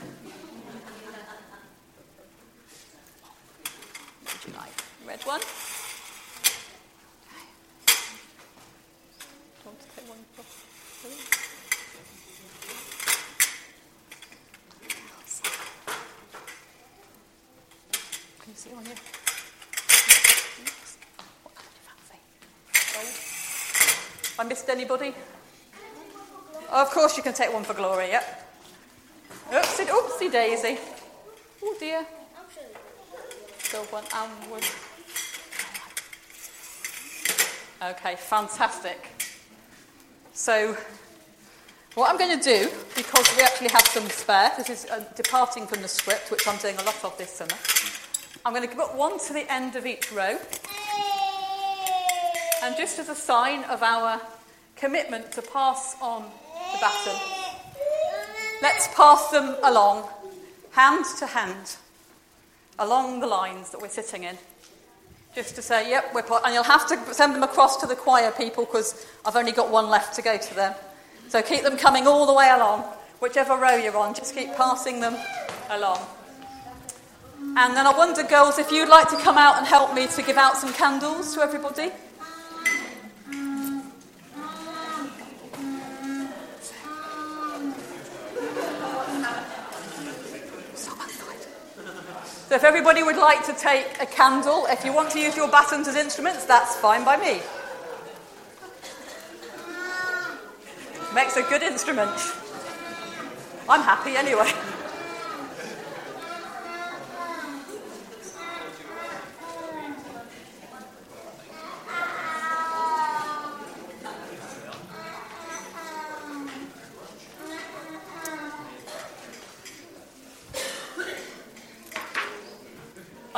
What 4.23 4.35
would 4.35 4.53
you 4.53 4.59
like? 4.59 4.73
Red 5.07 5.23
one? 5.25 5.41
Can 18.41 18.53
you 18.53 18.57
see 18.57 18.71
on 18.75 18.85
here. 18.87 19.18
I 24.39 24.45
missed 24.45 24.69
anybody? 24.69 25.15
Oh, 26.71 26.83
of 26.83 26.91
course 26.91 27.17
you 27.17 27.23
can 27.23 27.35
take 27.35 27.53
one 27.53 27.65
for 27.65 27.75
glory, 27.75 28.09
yep. 28.09 28.49
Oopsie, 29.51 29.87
oopsie 29.87 30.31
daisy. 30.31 30.79
Oh 31.63 31.77
dear. 31.81 32.07
Go 33.73 33.83
one 33.91 34.05
onward. 34.15 34.65
Okay, 37.83 38.17
fantastic. 38.17 39.09
So, 40.33 40.77
what 41.95 42.11
I'm 42.11 42.17
going 42.17 42.39
to 42.39 42.43
do, 42.43 42.71
because 42.95 43.29
we 43.37 43.43
actually 43.43 43.69
have 43.69 43.87
some 43.87 44.09
spare, 44.09 44.53
this 44.57 44.71
is 44.71 44.87
uh, 44.91 45.05
departing 45.15 45.67
from 45.67 45.83
the 45.83 45.89
script, 45.89 46.31
which 46.31 46.47
I'm 46.47 46.59
doing 46.59 46.77
a 46.77 46.83
lot 46.85 47.05
of 47.05 47.17
this 47.19 47.31
summer. 47.31 47.57
I'm 48.45 48.55
going 48.55 48.69
to 48.69 48.75
put 48.75 48.95
one 48.95 49.19
to 49.19 49.33
the 49.33 49.53
end 49.53 49.77
of 49.77 49.85
each 49.85 50.13
row. 50.13 50.39
And 52.63 52.77
just 52.77 52.99
as 52.99 53.09
a 53.09 53.15
sign 53.15 53.65
of 53.65 53.83
our 53.83 54.21
commitment 54.77 55.31
to 55.33 55.43
pass 55.43 55.97
on 56.03 56.23
the 56.23 56.79
baton, 56.79 57.21
let's 58.63 58.89
pass 58.95 59.29
them 59.29 59.57
along, 59.63 60.09
hand 60.73 61.05
to 61.19 61.27
hand, 61.27 61.77
along 62.79 63.21
the 63.21 63.27
lines 63.27 63.71
that 63.71 63.81
we're 63.81 63.89
sitting 63.89 64.25
in. 64.25 64.37
Just 65.35 65.55
to 65.55 65.63
say, 65.63 65.89
yep, 65.89 66.13
we're 66.15 66.25
and 66.45 66.53
you'll 66.53 66.65
have 66.65 66.89
to 66.89 67.15
send 67.15 67.35
them 67.35 67.45
across 67.45 67.77
to 67.77 67.87
the 67.87 67.95
choir 67.95 68.33
people 68.33 68.65
because 68.65 69.07
I've 69.25 69.37
only 69.37 69.53
got 69.53 69.71
one 69.71 69.89
left 69.89 70.15
to 70.17 70.23
go 70.23 70.37
to 70.37 70.55
them. 70.55 70.75
So 71.29 71.43
keep 71.43 71.63
them 71.63 71.77
coming 71.77 72.07
all 72.07 72.27
the 72.27 72.35
way 72.35 72.51
along, 72.51 72.83
whichever 73.21 73.57
row 73.57 73.77
you're 73.77 73.97
on, 73.97 74.15
just 74.15 74.35
keep 74.35 74.55
passing 74.57 74.99
them 75.01 75.15
along. 75.71 76.01
And 77.41 77.77
then 77.77 77.87
I 77.87 77.97
wonder, 77.97 78.25
girls, 78.25 78.59
if 78.59 78.73
you'd 78.73 78.89
like 78.89 79.09
to 79.11 79.17
come 79.19 79.39
out 79.39 79.59
and 79.59 79.67
help 79.67 79.95
me 79.95 80.09
to 80.09 80.23
give 80.23 80.37
out 80.37 80.57
some 80.57 80.73
candles 80.73 81.35
to 81.35 81.41
everybody. 81.41 81.93
So 92.49 92.55
if 92.55 92.65
everybody 92.65 93.03
would 93.03 93.19
like 93.19 93.45
to 93.45 93.53
take 93.53 94.01
a 94.01 94.07
candle, 94.07 94.65
if 94.71 94.83
you 94.83 94.91
want 94.91 95.11
to 95.11 95.21
use 95.21 95.37
your 95.37 95.49
batons 95.49 95.87
as 95.87 95.97
instruments, 95.97 96.47
that's 96.47 96.77
fine 96.77 97.05
by 97.05 97.19
me. 97.19 97.43
Makes 101.15 101.37
a 101.37 101.43
good 101.43 101.63
instrument. 101.63 102.11
I'm 103.69 103.83
happy 103.83 104.17
anyway. 104.17 104.51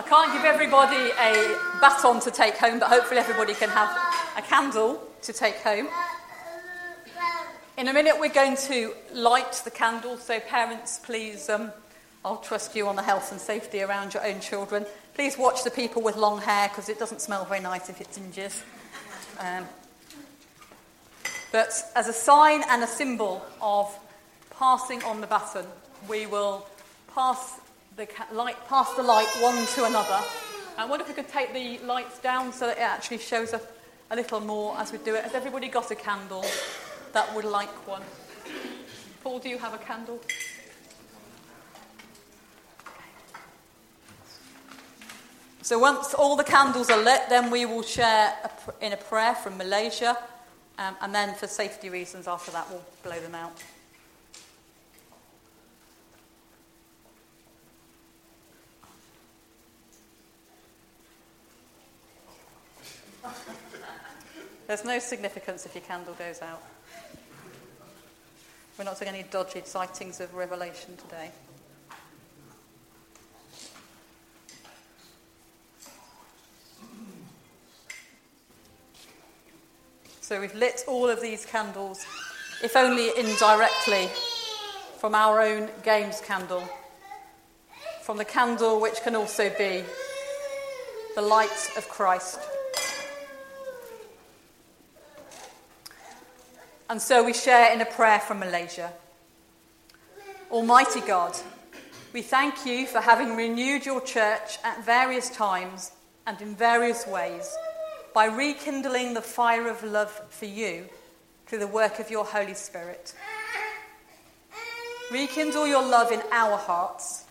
I 0.01 0.03
can't 0.03 0.33
give 0.33 0.45
everybody 0.83 1.13
a 1.19 1.59
baton 1.81 2.21
to 2.21 2.31
take 2.31 2.57
home, 2.57 2.79
but 2.79 2.89
hopefully 2.89 3.21
everybody 3.21 3.53
can 3.53 3.69
have 3.69 3.91
a 4.37 4.41
candle 4.41 5.03
to 5.21 5.33
take 5.33 5.57
home. 5.57 5.89
In 7.77 7.89
a 7.89 7.93
minute, 7.93 8.19
we're 8.19 8.33
going 8.33 8.57
to 8.69 8.95
light 9.13 9.61
the 9.65 9.71
candle, 9.71 10.17
so 10.17 10.41
parents, 10.41 10.99
please, 10.99 11.51
um, 11.51 11.71
I'll 12.25 12.39
trust 12.39 12.75
you 12.75 12.89
on 12.89 12.97
the 12.97 13.03
health 13.03 13.31
and 13.31 13.39
safety 13.39 13.83
around 13.83 14.15
your 14.15 14.27
own 14.27 14.41
children. 14.41 14.87
Please 15.15 15.37
watch 15.37 15.65
the 15.65 15.71
people 15.71 16.01
with 16.01 16.17
long 16.17 16.41
hair 16.41 16.69
because 16.69 16.89
it 16.89 16.99
doesn't 16.99 17.21
smell 17.21 17.45
very 17.45 17.61
nice 17.61 17.91
if 17.91 18.01
it's 18.01 18.17
in. 18.17 18.33
Um, 19.39 19.67
but 21.53 21.73
as 21.95 22.09
a 22.09 22.13
sign 22.15 22.63
and 22.71 22.83
a 22.83 22.87
symbol 22.87 23.45
of 23.61 23.95
passing 24.59 25.03
on 25.03 25.21
the 25.21 25.27
baton, 25.27 25.67
we 26.09 26.25
will 26.25 26.67
pass 27.15 27.61
the 27.97 28.09
light, 28.33 28.57
pass 28.67 28.95
the 28.95 29.03
light 29.03 29.29
one 29.43 29.67
to 29.67 29.85
another. 29.85 30.21
I 30.79 30.87
wonder 30.87 31.03
if 31.03 31.09
we 31.09 31.15
could 31.15 31.29
take 31.29 31.53
the 31.53 31.79
lights 31.87 32.19
down 32.19 32.53
so 32.53 32.67
that 32.67 32.79
it 32.79 32.83
actually 32.83 33.19
shows 33.19 33.53
up 33.53 33.63
a 34.11 34.17
little 34.17 34.41
more 34.41 34.77
as 34.79 34.93
we 34.93 34.99
do 34.99 35.15
it. 35.15 35.25
Has 35.25 35.35
everybody 35.35 35.69
got 35.69 35.91
a 35.91 35.95
candle 35.95 36.45
that 37.13 37.35
would 37.35 37.45
like 37.45 37.87
one? 37.87 38.03
Paul, 39.23 39.39
do 39.39 39.49
you 39.49 39.59
have 39.59 39.75
a 39.75 39.79
candle? 39.79 40.21
So 45.63 45.79
once 45.79 46.15
all 46.15 46.37
the 46.37 46.45
candles 46.45 46.91
are 46.91 47.01
lit, 47.01 47.29
then 47.29 47.51
we 47.51 47.67
will 47.67 47.83
share 47.83 48.35
a, 48.43 48.85
in 48.85 48.93
a 48.93 48.97
prayer 48.97 49.35
from 49.35 49.59
Malaysia, 49.59 50.17
um, 50.79 50.97
and 51.03 51.15
then 51.15 51.35
for 51.35 51.47
safety 51.47 51.91
reasons, 51.91 52.27
after 52.27 52.51
that, 52.51 52.69
we'll 52.71 52.83
blow 53.05 53.21
them 53.21 53.35
out. 53.35 53.53
There's 64.71 64.85
no 64.85 65.01
significance 65.01 65.67
if 65.67 65.75
your 65.75 65.83
candle 65.83 66.15
goes 66.15 66.41
out. 66.43 66.63
We're 68.79 68.85
not 68.85 68.99
seeing 68.99 69.09
any 69.09 69.25
dodgy 69.25 69.63
sightings 69.65 70.21
of 70.21 70.33
Revelation 70.33 70.97
today. 70.97 71.33
So 80.21 80.41
we've 80.41 80.55
lit 80.55 80.85
all 80.87 81.09
of 81.09 81.21
these 81.21 81.45
candles, 81.45 82.07
if 82.63 82.77
only 82.77 83.11
indirectly, 83.19 84.09
from 85.01 85.17
our 85.17 85.41
own 85.41 85.69
games 85.83 86.21
candle, 86.21 86.63
from 88.03 88.19
the 88.19 88.25
candle 88.25 88.81
which 88.81 89.03
can 89.03 89.17
also 89.17 89.51
be 89.59 89.83
the 91.17 91.23
light 91.23 91.73
of 91.77 91.89
Christ. 91.89 92.39
And 96.91 97.01
so 97.01 97.23
we 97.23 97.33
share 97.33 97.73
in 97.73 97.81
a 97.81 97.85
prayer 97.85 98.19
from 98.19 98.41
Malaysia. 98.41 98.93
Almighty 100.51 101.01
God, 101.01 101.37
we 102.13 102.21
thank 102.21 102.67
you 102.67 102.85
for 102.85 102.99
having 103.01 103.37
renewed 103.37 103.87
your 103.87 104.01
church 104.01 104.59
at 104.65 104.85
various 104.85 105.31
times 105.31 105.93
and 106.27 106.43
in 106.43 106.57
various 106.57 107.07
ways 107.07 107.57
by 108.13 108.25
rekindling 108.25 109.15
the 109.15 109.23
fire 109.23 109.69
of 109.69 109.85
love 109.85 110.11
for 110.31 110.47
you 110.47 110.85
through 111.47 111.61
the 111.61 111.67
work 111.69 112.01
of 112.01 112.11
your 112.11 112.25
Holy 112.25 112.55
Spirit. 112.55 113.15
Rekindle 115.13 115.69
your 115.69 115.89
love 115.89 116.11
in 116.11 116.23
our 116.33 116.57
hearts 116.57 117.25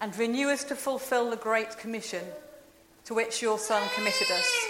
and 0.00 0.18
renew 0.18 0.48
us 0.48 0.64
to 0.64 0.74
fulfill 0.74 1.30
the 1.30 1.36
Great 1.36 1.78
Commission 1.78 2.24
to 3.04 3.14
which 3.14 3.40
your 3.40 3.60
Son 3.60 3.88
committed 3.94 4.28
us, 4.32 4.66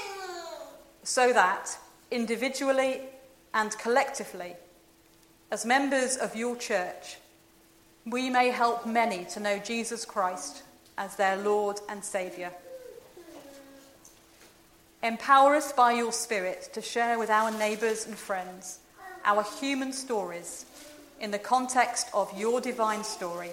so 1.03 1.32
that 1.32 1.78
individually 2.11 3.01
and 3.57 3.76
collectively, 3.78 4.54
as 5.50 5.64
members 5.64 6.18
of 6.18 6.36
your 6.36 6.57
church, 6.57 7.16
we 8.04 8.28
may 8.28 8.50
help 8.50 8.84
many 8.86 9.24
to 9.24 9.40
know 9.40 9.59
Jesus 9.59 10.04
Christ 10.04 10.62
as 10.98 11.16
their 11.16 11.38
Lord 11.38 11.80
and 11.88 12.04
Saviour. 12.04 12.52
Empower 15.02 15.57
us 15.57 15.72
by 15.72 15.92
your 15.92 16.12
Spirit 16.12 16.68
to 16.74 16.82
share 16.82 17.18
with 17.18 17.30
our 17.30 17.50
neighbours 17.50 18.07
and 18.07 18.14
friends 18.14 18.78
our 19.24 19.42
human 19.59 19.92
stories 19.92 20.66
in 21.18 21.30
the 21.30 21.38
context 21.38 22.09
of 22.12 22.38
your 22.38 22.61
divine 22.61 23.04
story. 23.04 23.50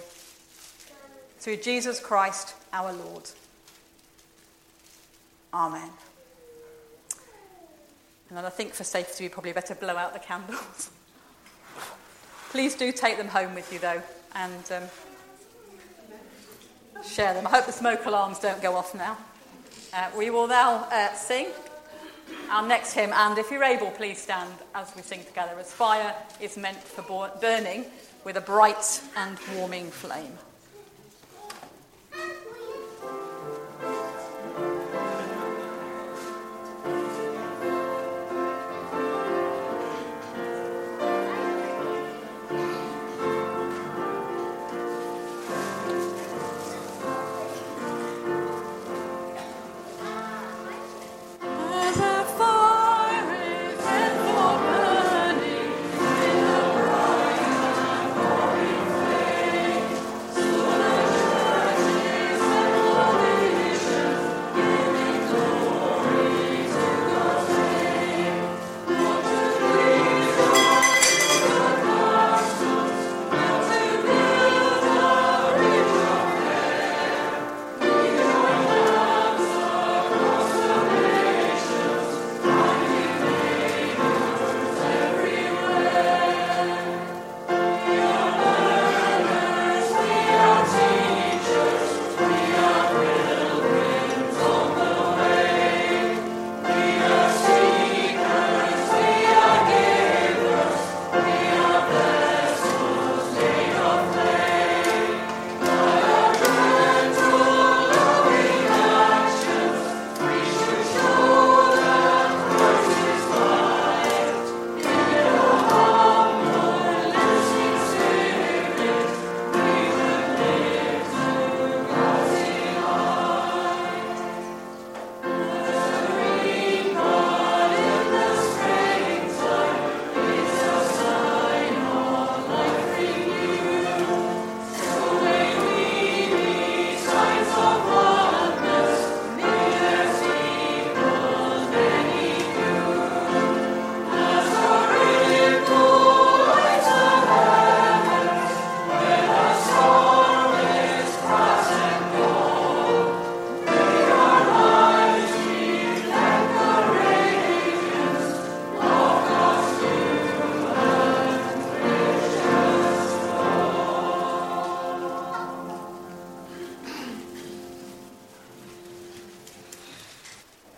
Through 1.38 1.56
Jesus 1.56 1.98
Christ 1.98 2.54
our 2.74 2.92
Lord. 2.92 3.30
Amen. 5.54 5.88
And 8.30 8.38
I 8.38 8.50
think 8.50 8.74
for 8.74 8.84
safety, 8.84 9.24
we 9.24 9.28
probably 9.28 9.52
better 9.52 9.74
blow 9.74 9.96
out 9.96 10.12
the 10.12 10.18
candles. 10.18 10.90
Please 12.50 12.74
do 12.74 12.90
take 12.90 13.16
them 13.16 13.28
home 13.28 13.54
with 13.54 13.72
you, 13.72 13.78
though, 13.78 14.02
and 14.34 14.72
um, 14.72 14.82
share 17.06 17.34
them. 17.34 17.46
I 17.46 17.50
hope 17.50 17.66
the 17.66 17.72
smoke 17.72 18.04
alarms 18.06 18.38
don't 18.38 18.62
go 18.62 18.74
off 18.76 18.94
now. 18.94 19.16
Uh, 19.92 20.10
we 20.16 20.30
will 20.30 20.48
now 20.48 20.88
uh, 20.90 21.12
sing 21.14 21.48
our 22.50 22.66
next 22.66 22.94
hymn, 22.94 23.12
and 23.12 23.38
if 23.38 23.50
you're 23.50 23.64
able, 23.64 23.90
please 23.90 24.20
stand 24.20 24.52
as 24.74 24.94
we 24.96 25.02
sing 25.02 25.22
together, 25.24 25.52
as 25.58 25.72
fire 25.72 26.14
is 26.40 26.56
meant 26.56 26.78
for 26.78 27.30
burning 27.40 27.84
with 28.24 28.36
a 28.36 28.40
bright 28.40 29.02
and 29.16 29.38
warming 29.54 29.90
flame. 29.90 30.38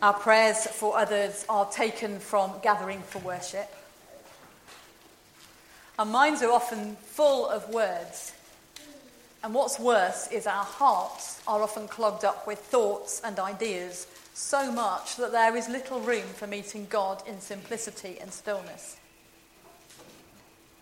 Our 0.07 0.13
prayers 0.13 0.69
for 0.69 0.97
others 0.97 1.45
are 1.49 1.69
taken 1.69 2.21
from 2.21 2.53
gathering 2.63 3.03
for 3.03 3.19
worship. 3.19 3.69
Our 5.99 6.05
minds 6.05 6.43
are 6.43 6.53
often 6.53 6.95
full 6.95 7.49
of 7.49 7.69
words. 7.71 8.33
And 9.43 9.53
what's 9.53 9.81
worse 9.81 10.29
is 10.31 10.47
our 10.47 10.63
hearts 10.63 11.43
are 11.49 11.61
often 11.61 11.89
clogged 11.89 12.25
up 12.25 12.47
with 12.47 12.61
thoughts 12.61 13.21
and 13.25 13.37
ideas 13.41 14.07
so 14.33 14.71
much 14.71 15.17
that 15.17 15.33
there 15.33 15.57
is 15.57 15.69
little 15.69 15.99
room 15.99 16.29
for 16.37 16.47
meeting 16.47 16.87
God 16.89 17.27
in 17.27 17.41
simplicity 17.41 18.17
and 18.21 18.33
stillness. 18.33 18.99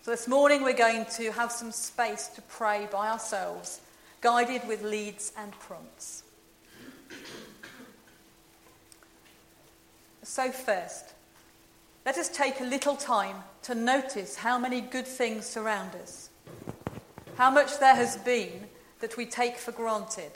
So 0.02 0.10
this 0.10 0.28
morning 0.28 0.62
we're 0.62 0.74
going 0.74 1.06
to 1.16 1.32
have 1.32 1.50
some 1.50 1.72
space 1.72 2.28
to 2.34 2.42
pray 2.42 2.88
by 2.92 3.08
ourselves, 3.08 3.80
guided 4.20 4.68
with 4.68 4.82
leads 4.82 5.32
and 5.34 5.50
prompts. 5.60 6.24
So, 10.34 10.50
first, 10.50 11.14
let 12.04 12.18
us 12.18 12.28
take 12.28 12.60
a 12.60 12.64
little 12.64 12.96
time 12.96 13.36
to 13.62 13.72
notice 13.72 14.34
how 14.34 14.58
many 14.58 14.80
good 14.80 15.06
things 15.06 15.46
surround 15.46 15.94
us, 15.94 16.28
how 17.36 17.52
much 17.52 17.78
there 17.78 17.94
has 17.94 18.16
been 18.16 18.66
that 18.98 19.16
we 19.16 19.26
take 19.26 19.58
for 19.58 19.70
granted, 19.70 20.32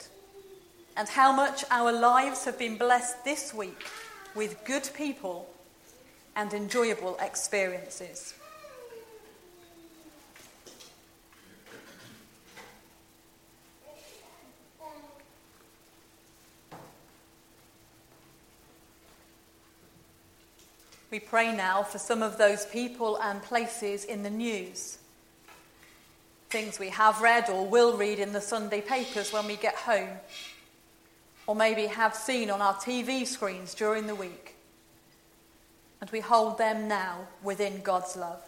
and 0.95 1.09
how 1.09 1.33
much 1.33 1.65
our 1.69 1.91
lives 1.91 2.45
have 2.45 2.57
been 2.57 2.77
blessed 2.77 3.25
this 3.25 3.53
week 3.53 3.87
with 4.35 4.63
good 4.63 4.89
people 4.93 5.49
and 6.33 6.53
enjoyable 6.53 7.17
experiences. 7.21 8.35
We 21.11 21.19
pray 21.19 21.55
now 21.55 21.81
for 21.83 21.97
some 21.97 22.21
of 22.21 22.37
those 22.37 22.65
people 22.67 23.17
and 23.17 23.41
places 23.41 24.05
in 24.05 24.21
the 24.21 24.29
news. 24.29 24.99
Things 26.49 26.79
we 26.79 26.89
have 26.89 27.21
read 27.21 27.49
or 27.49 27.65
will 27.65 27.97
read 27.97 28.19
in 28.19 28.33
the 28.33 28.41
Sunday 28.41 28.81
papers 28.81 29.33
when 29.33 29.47
we 29.47 29.55
get 29.55 29.75
home, 29.75 30.09
or 31.47 31.55
maybe 31.55 31.87
have 31.87 32.15
seen 32.15 32.49
on 32.51 32.61
our 32.61 32.75
TV 32.75 33.25
screens 33.25 33.73
during 33.73 34.07
the 34.07 34.15
week. 34.15 34.55
And 36.01 36.09
we 36.11 36.19
hold 36.19 36.57
them 36.57 36.87
now 36.87 37.27
within 37.43 37.81
God's 37.81 38.15
love. 38.15 38.41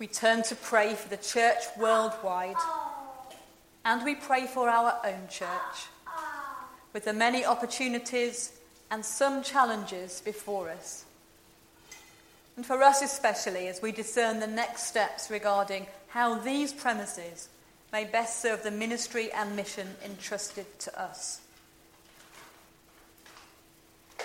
We 0.00 0.06
turn 0.06 0.42
to 0.44 0.56
pray 0.56 0.94
for 0.94 1.10
the 1.10 1.18
church 1.18 1.58
worldwide. 1.78 2.56
And 3.84 4.02
we 4.02 4.14
pray 4.14 4.46
for 4.46 4.66
our 4.68 4.98
own 5.04 5.28
church, 5.28 5.88
with 6.94 7.04
the 7.04 7.12
many 7.12 7.44
opportunities 7.44 8.52
and 8.90 9.04
some 9.04 9.42
challenges 9.42 10.22
before 10.22 10.70
us. 10.70 11.04
And 12.56 12.64
for 12.64 12.82
us 12.82 13.02
especially, 13.02 13.68
as 13.68 13.82
we 13.82 13.92
discern 13.92 14.40
the 14.40 14.46
next 14.46 14.84
steps 14.84 15.30
regarding 15.30 15.86
how 16.08 16.34
these 16.34 16.72
premises 16.72 17.50
may 17.92 18.06
best 18.06 18.40
serve 18.40 18.62
the 18.62 18.70
ministry 18.70 19.30
and 19.32 19.54
mission 19.54 19.88
entrusted 20.02 20.66
to 20.78 21.00
us. 21.00 21.42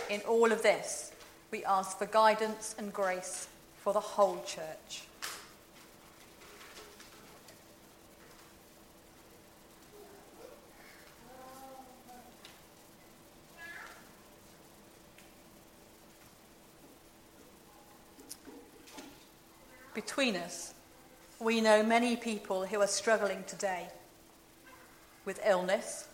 In 0.10 0.22
all 0.22 0.54
of 0.54 0.64
this, 0.64 1.12
we 1.52 1.66
ask 1.66 1.98
for 1.98 2.06
guidance 2.06 2.76
and 2.78 2.94
grace 2.94 3.48
for 3.84 3.92
the 3.92 4.00
whole 4.00 4.42
church. 4.46 5.04
Between 19.96 20.36
us, 20.36 20.74
we 21.40 21.62
know 21.62 21.82
many 21.82 22.16
people 22.16 22.66
who 22.66 22.82
are 22.82 22.88
struggling 22.88 23.44
today 23.48 23.88
with 25.24 25.40
illness, 25.46 26.08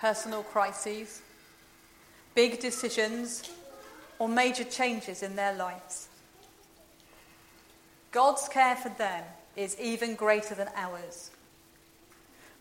personal 0.00 0.42
crises, 0.42 1.20
big 2.34 2.60
decisions, 2.60 3.50
or 4.18 4.28
major 4.28 4.64
changes 4.64 5.22
in 5.22 5.36
their 5.36 5.54
lives. 5.54 6.08
God's 8.12 8.48
care 8.48 8.76
for 8.76 8.90
them 8.90 9.24
is 9.56 9.76
even 9.80 10.14
greater 10.14 10.54
than 10.54 10.68
ours. 10.76 11.30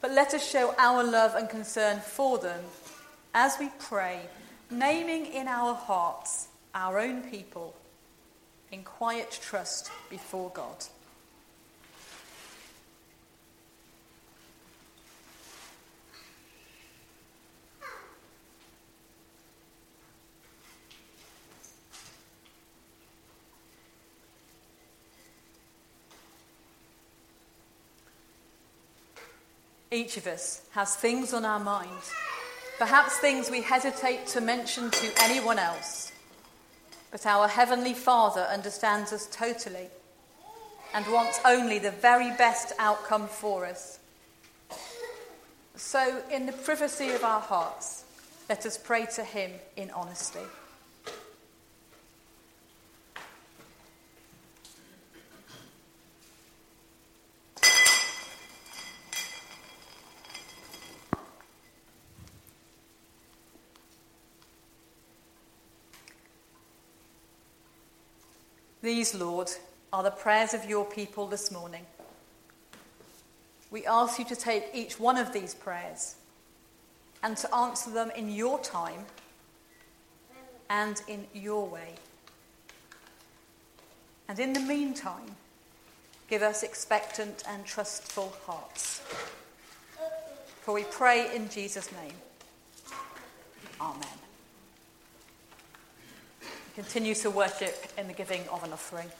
But 0.01 0.11
let 0.11 0.33
us 0.33 0.47
show 0.47 0.73
our 0.77 1.03
love 1.03 1.35
and 1.35 1.47
concern 1.47 1.99
for 1.99 2.39
them 2.39 2.63
as 3.33 3.57
we 3.59 3.69
pray, 3.79 4.21
naming 4.69 5.27
in 5.27 5.47
our 5.47 5.75
hearts 5.75 6.47
our 6.73 6.99
own 6.99 7.21
people 7.21 7.75
in 8.71 8.83
quiet 8.83 9.37
trust 9.41 9.91
before 10.09 10.49
God. 10.51 10.85
Each 29.93 30.15
of 30.15 30.25
us 30.25 30.61
has 30.71 30.95
things 30.95 31.33
on 31.33 31.43
our 31.43 31.59
mind, 31.59 31.89
perhaps 32.79 33.17
things 33.17 33.51
we 33.51 33.61
hesitate 33.61 34.25
to 34.27 34.39
mention 34.39 34.89
to 34.89 35.11
anyone 35.19 35.59
else. 35.59 36.13
But 37.11 37.25
our 37.25 37.47
Heavenly 37.47 37.93
Father 37.93 38.41
understands 38.41 39.11
us 39.11 39.27
totally 39.27 39.89
and 40.93 41.05
wants 41.07 41.39
only 41.45 41.77
the 41.77 41.91
very 41.91 42.31
best 42.37 42.73
outcome 42.79 43.27
for 43.27 43.65
us. 43.65 43.99
So, 45.75 46.21
in 46.31 46.45
the 46.45 46.53
privacy 46.53 47.11
of 47.11 47.23
our 47.23 47.41
hearts, 47.41 48.05
let 48.49 48.65
us 48.65 48.77
pray 48.77 49.07
to 49.15 49.23
Him 49.23 49.51
in 49.75 49.89
honesty. 49.91 50.39
These, 68.91 69.15
Lord, 69.15 69.49
are 69.93 70.03
the 70.03 70.11
prayers 70.11 70.53
of 70.53 70.65
your 70.65 70.83
people 70.83 71.25
this 71.25 71.49
morning. 71.49 71.85
We 73.69 73.85
ask 73.85 74.19
you 74.19 74.25
to 74.25 74.35
take 74.35 74.65
each 74.73 74.99
one 74.99 75.17
of 75.17 75.31
these 75.31 75.55
prayers 75.55 76.15
and 77.23 77.37
to 77.37 77.55
answer 77.55 77.89
them 77.89 78.11
in 78.17 78.29
your 78.29 78.59
time 78.59 79.05
and 80.69 81.01
in 81.07 81.25
your 81.33 81.65
way. 81.69 81.95
And 84.27 84.37
in 84.37 84.51
the 84.51 84.59
meantime, 84.59 85.37
give 86.29 86.41
us 86.41 86.61
expectant 86.61 87.43
and 87.47 87.65
trustful 87.65 88.33
hearts. 88.45 89.01
For 90.63 90.73
we 90.73 90.83
pray 90.83 91.33
in 91.33 91.47
Jesus' 91.47 91.89
name. 91.93 92.15
Amen 93.79 94.30
continue 96.75 97.15
to 97.15 97.29
worship 97.29 97.87
in 97.97 98.07
the 98.07 98.13
giving 98.13 98.47
of 98.49 98.63
an 98.63 98.73
offering. 98.73 99.11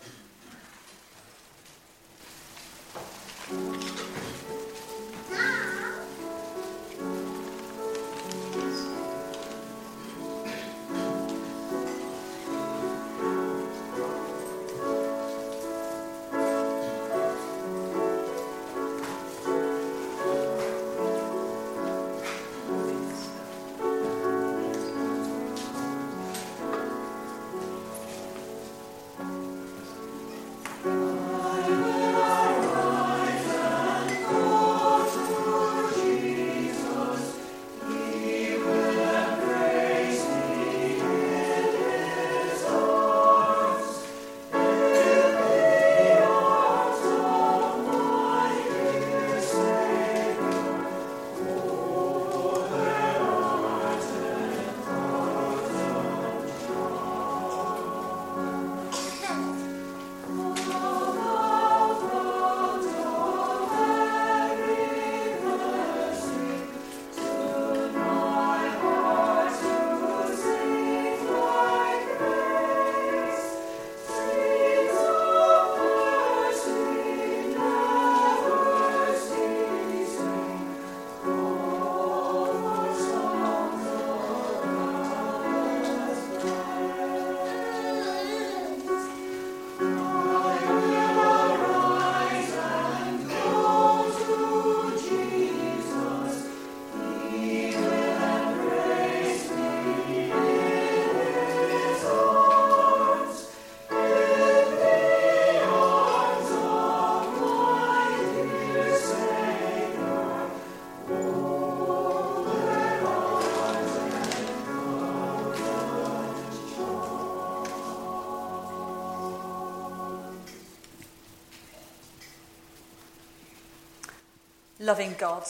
Loving 124.92 125.16
God 125.18 125.46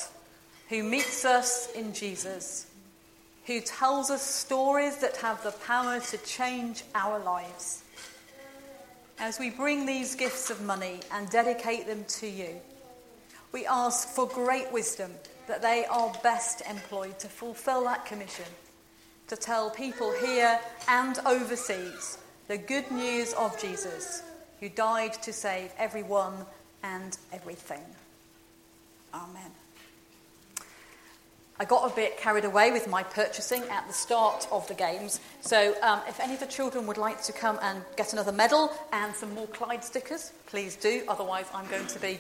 who 0.70 0.84
meets 0.84 1.26
us 1.26 1.72
in 1.72 1.96
Jesus, 1.96 2.68
who 3.48 3.60
tells 3.60 4.12
us 4.12 4.22
stories 4.22 4.98
that 4.98 5.18
have 5.18 5.42
the 5.42 5.50
power 5.66 6.00
to 6.00 6.18
change 6.20 6.84
our 6.94 7.18
lives. 7.18 7.82
As 9.18 9.40
we 9.40 9.50
bring 9.50 9.88
these 9.88 10.14
gifts 10.14 10.52
of 10.52 10.62
money 10.62 11.00
and 11.12 11.28
dedicate 11.32 11.88
them 11.88 12.06
to 12.20 12.28
you, 12.28 12.50
we 13.52 13.66
ask 13.66 14.10
for 14.10 14.28
great 14.28 14.72
wisdom 14.72 15.12
that 15.48 15.64
they 15.64 15.86
are 15.90 16.14
best 16.22 16.62
employed 16.70 17.18
to 17.18 17.28
fulfill 17.28 17.86
that 17.86 18.06
commission, 18.06 18.46
to 19.28 19.36
tell 19.36 19.72
people 19.72 20.14
here 20.24 20.60
and 20.88 21.18
overseas 21.26 22.20
the 22.48 22.60
good 22.60 22.92
news 22.92 23.34
of 23.34 23.60
Jesus, 23.60 24.22
who 24.60 24.70
died 24.70 25.14
to 25.24 25.34
save 25.34 25.74
everyone 25.80 26.46
and 26.84 27.18
everything. 27.34 27.82
Amen. 29.14 29.52
I 31.60 31.66
got 31.66 31.92
a 31.92 31.96
bit 31.96 32.18
carried 32.18 32.46
away 32.46 32.72
with 32.72 32.88
my 32.88 33.04
purchasing 33.04 33.62
at 33.70 33.86
the 33.88 33.94
start 33.94 34.48
of 34.52 34.68
the 34.68 34.74
games. 34.74 35.20
So, 35.42 35.76
um, 35.84 36.02
if 36.08 36.20
any 36.20 36.34
of 36.34 36.40
the 36.40 36.48
children 36.48 36.88
would 36.88 36.98
like 36.98 37.22
to 37.24 37.34
come 37.34 37.60
and 37.62 37.84
get 37.98 38.14
another 38.14 38.32
medal 38.32 38.72
and 38.92 39.14
some 39.14 39.36
more 39.36 39.46
Clyde 39.46 39.84
stickers, 39.84 40.34
please 40.48 40.76
do. 40.76 41.04
Otherwise, 41.08 41.46
I'm 41.54 41.68
going 41.68 41.86
to 41.86 42.00
be 42.00 42.20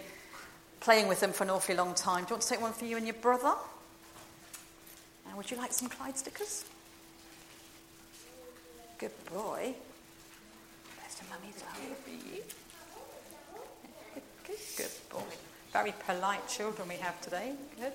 playing 0.79 1.07
with 1.07 1.21
them 1.21 1.33
for 1.33 1.43
an 1.43 1.49
awfully 1.49 1.75
long 1.75 1.95
time. 1.95 2.25
Do 2.25 2.29
you 2.29 2.33
want 2.35 2.43
to 2.43 2.49
take 2.49 2.61
one 2.61 2.73
for 2.73 2.85
you 2.85 2.97
and 2.97 3.05
your 3.07 3.15
brother? 3.15 3.53
And 5.27 5.37
would 5.37 5.49
you 5.49 5.57
like 5.57 5.73
some 5.73 5.89
Clyde 5.89 6.17
stickers? 6.17 6.65
Good 8.99 9.25
boy. 9.33 9.73
There's 10.99 11.21
a 11.21 11.33
mummy's 11.33 11.63
love. 11.63 11.81
Good, 14.45 14.59
good 14.77 15.09
boy. 15.09 15.23
Very 15.73 15.93
polite 16.05 16.47
children 16.49 16.89
we 16.89 16.95
have 16.95 17.19
today. 17.21 17.53
Good. 17.79 17.93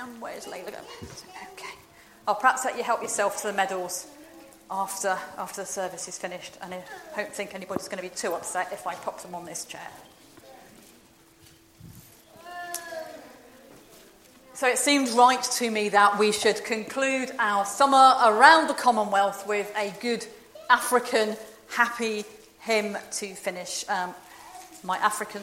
And 0.00 0.20
where's 0.20 0.44
Layla? 0.44 0.78
Okay. 1.52 1.74
I'll 2.28 2.36
perhaps 2.36 2.64
let 2.64 2.76
you 2.76 2.84
help 2.84 3.02
yourself 3.02 3.40
to 3.42 3.48
the 3.48 3.52
medals 3.52 4.06
after, 4.70 5.18
after 5.36 5.62
the 5.62 5.66
service 5.66 6.06
is 6.06 6.16
finished. 6.16 6.56
And 6.62 6.72
I 6.72 6.82
don't 7.16 7.34
think 7.34 7.54
anybody's 7.54 7.88
going 7.88 7.96
to 7.96 8.08
be 8.08 8.14
too 8.14 8.32
upset 8.32 8.72
if 8.72 8.86
I 8.86 8.94
pop 8.94 9.20
them 9.22 9.34
on 9.34 9.44
this 9.44 9.64
chair. 9.64 9.88
So 14.54 14.68
it 14.68 14.78
seemed 14.78 15.08
right 15.10 15.42
to 15.42 15.68
me 15.68 15.88
that 15.88 16.16
we 16.16 16.30
should 16.30 16.64
conclude 16.64 17.32
our 17.40 17.64
summer 17.64 18.14
around 18.24 18.68
the 18.68 18.74
Commonwealth 18.74 19.48
with 19.48 19.72
a 19.76 19.92
good 20.00 20.24
African 20.70 21.36
happy 21.68 22.24
hymn 22.60 22.96
to 23.12 23.34
finish. 23.34 23.84
Um, 23.88 24.14
my 24.84 24.98
African 24.98 25.42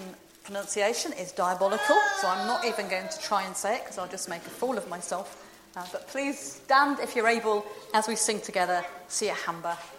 pronunciation 0.49 1.13
is 1.13 1.31
diabolical, 1.31 1.95
so 2.19 2.27
I'm 2.27 2.47
not 2.47 2.65
even 2.65 2.89
going 2.89 3.07
to 3.07 3.19
try 3.19 3.43
and 3.43 3.55
say 3.55 3.75
it 3.75 3.83
because 3.83 3.99
I'll 3.99 4.07
just 4.07 4.27
make 4.27 4.41
a 4.41 4.49
fool 4.49 4.79
of 4.79 4.89
myself. 4.89 5.45
Uh, 5.77 5.85
but 5.91 6.07
please 6.07 6.39
stand 6.39 6.99
if 6.99 7.15
you're 7.15 7.27
able 7.27 7.63
as 7.93 8.07
we 8.07 8.15
sing 8.15 8.41
together, 8.41 8.83
Siyahamba. 9.09 9.77
and 9.77 9.98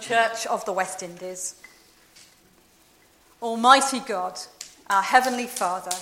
Church 0.00 0.46
of 0.46 0.64
the 0.64 0.72
West 0.72 1.02
Indies. 1.02 1.54
Almighty 3.42 4.00
God, 4.00 4.38
our 4.88 5.02
Heavenly 5.02 5.46
Father, 5.46 5.94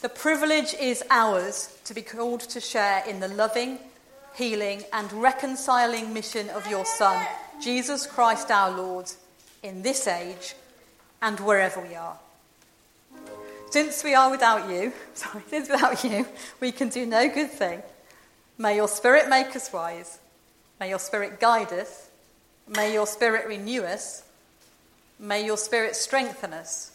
the 0.00 0.08
privilege 0.08 0.74
is 0.74 1.04
ours 1.08 1.78
to 1.84 1.94
be 1.94 2.02
called 2.02 2.40
to 2.40 2.60
share 2.60 3.04
in 3.06 3.20
the 3.20 3.28
loving, 3.28 3.78
healing, 4.34 4.82
and 4.92 5.12
reconciling 5.12 6.12
mission 6.12 6.50
of 6.50 6.68
your 6.68 6.84
Son, 6.84 7.24
Jesus 7.62 8.06
Christ 8.06 8.50
our 8.50 8.76
Lord, 8.76 9.10
in 9.62 9.82
this 9.82 10.06
age 10.06 10.54
and 11.22 11.38
wherever 11.40 11.80
we 11.80 11.94
are. 11.94 12.18
Since 13.70 14.02
we 14.02 14.14
are 14.14 14.30
without 14.30 14.68
you, 14.68 14.92
sorry, 15.14 15.44
since 15.48 15.68
without 15.68 16.02
you, 16.02 16.26
we 16.60 16.72
can 16.72 16.88
do 16.88 17.06
no 17.06 17.28
good 17.28 17.50
thing. 17.50 17.82
May 18.56 18.76
your 18.76 18.88
Spirit 18.88 19.28
make 19.28 19.54
us 19.54 19.72
wise. 19.72 20.18
May 20.80 20.88
your 20.88 20.98
Spirit 20.98 21.38
guide 21.38 21.72
us 21.72 22.07
May 22.68 22.92
your 22.92 23.06
Spirit 23.06 23.46
renew 23.46 23.82
us. 23.82 24.22
May 25.18 25.44
your 25.44 25.56
Spirit 25.56 25.96
strengthen 25.96 26.52
us 26.52 26.92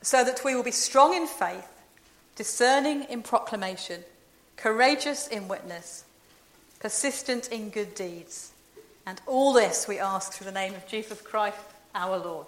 so 0.00 0.24
that 0.24 0.42
we 0.44 0.54
will 0.54 0.62
be 0.62 0.70
strong 0.70 1.14
in 1.14 1.26
faith, 1.26 1.68
discerning 2.34 3.04
in 3.04 3.22
proclamation, 3.22 4.02
courageous 4.56 5.28
in 5.28 5.48
witness, 5.48 6.04
persistent 6.80 7.48
in 7.52 7.70
good 7.70 7.94
deeds. 7.94 8.52
And 9.06 9.20
all 9.26 9.52
this 9.52 9.86
we 9.86 9.98
ask 9.98 10.32
through 10.32 10.46
the 10.46 10.52
name 10.52 10.74
of 10.74 10.86
Jesus 10.86 11.20
Christ, 11.20 11.58
our 11.94 12.18
Lord. 12.18 12.46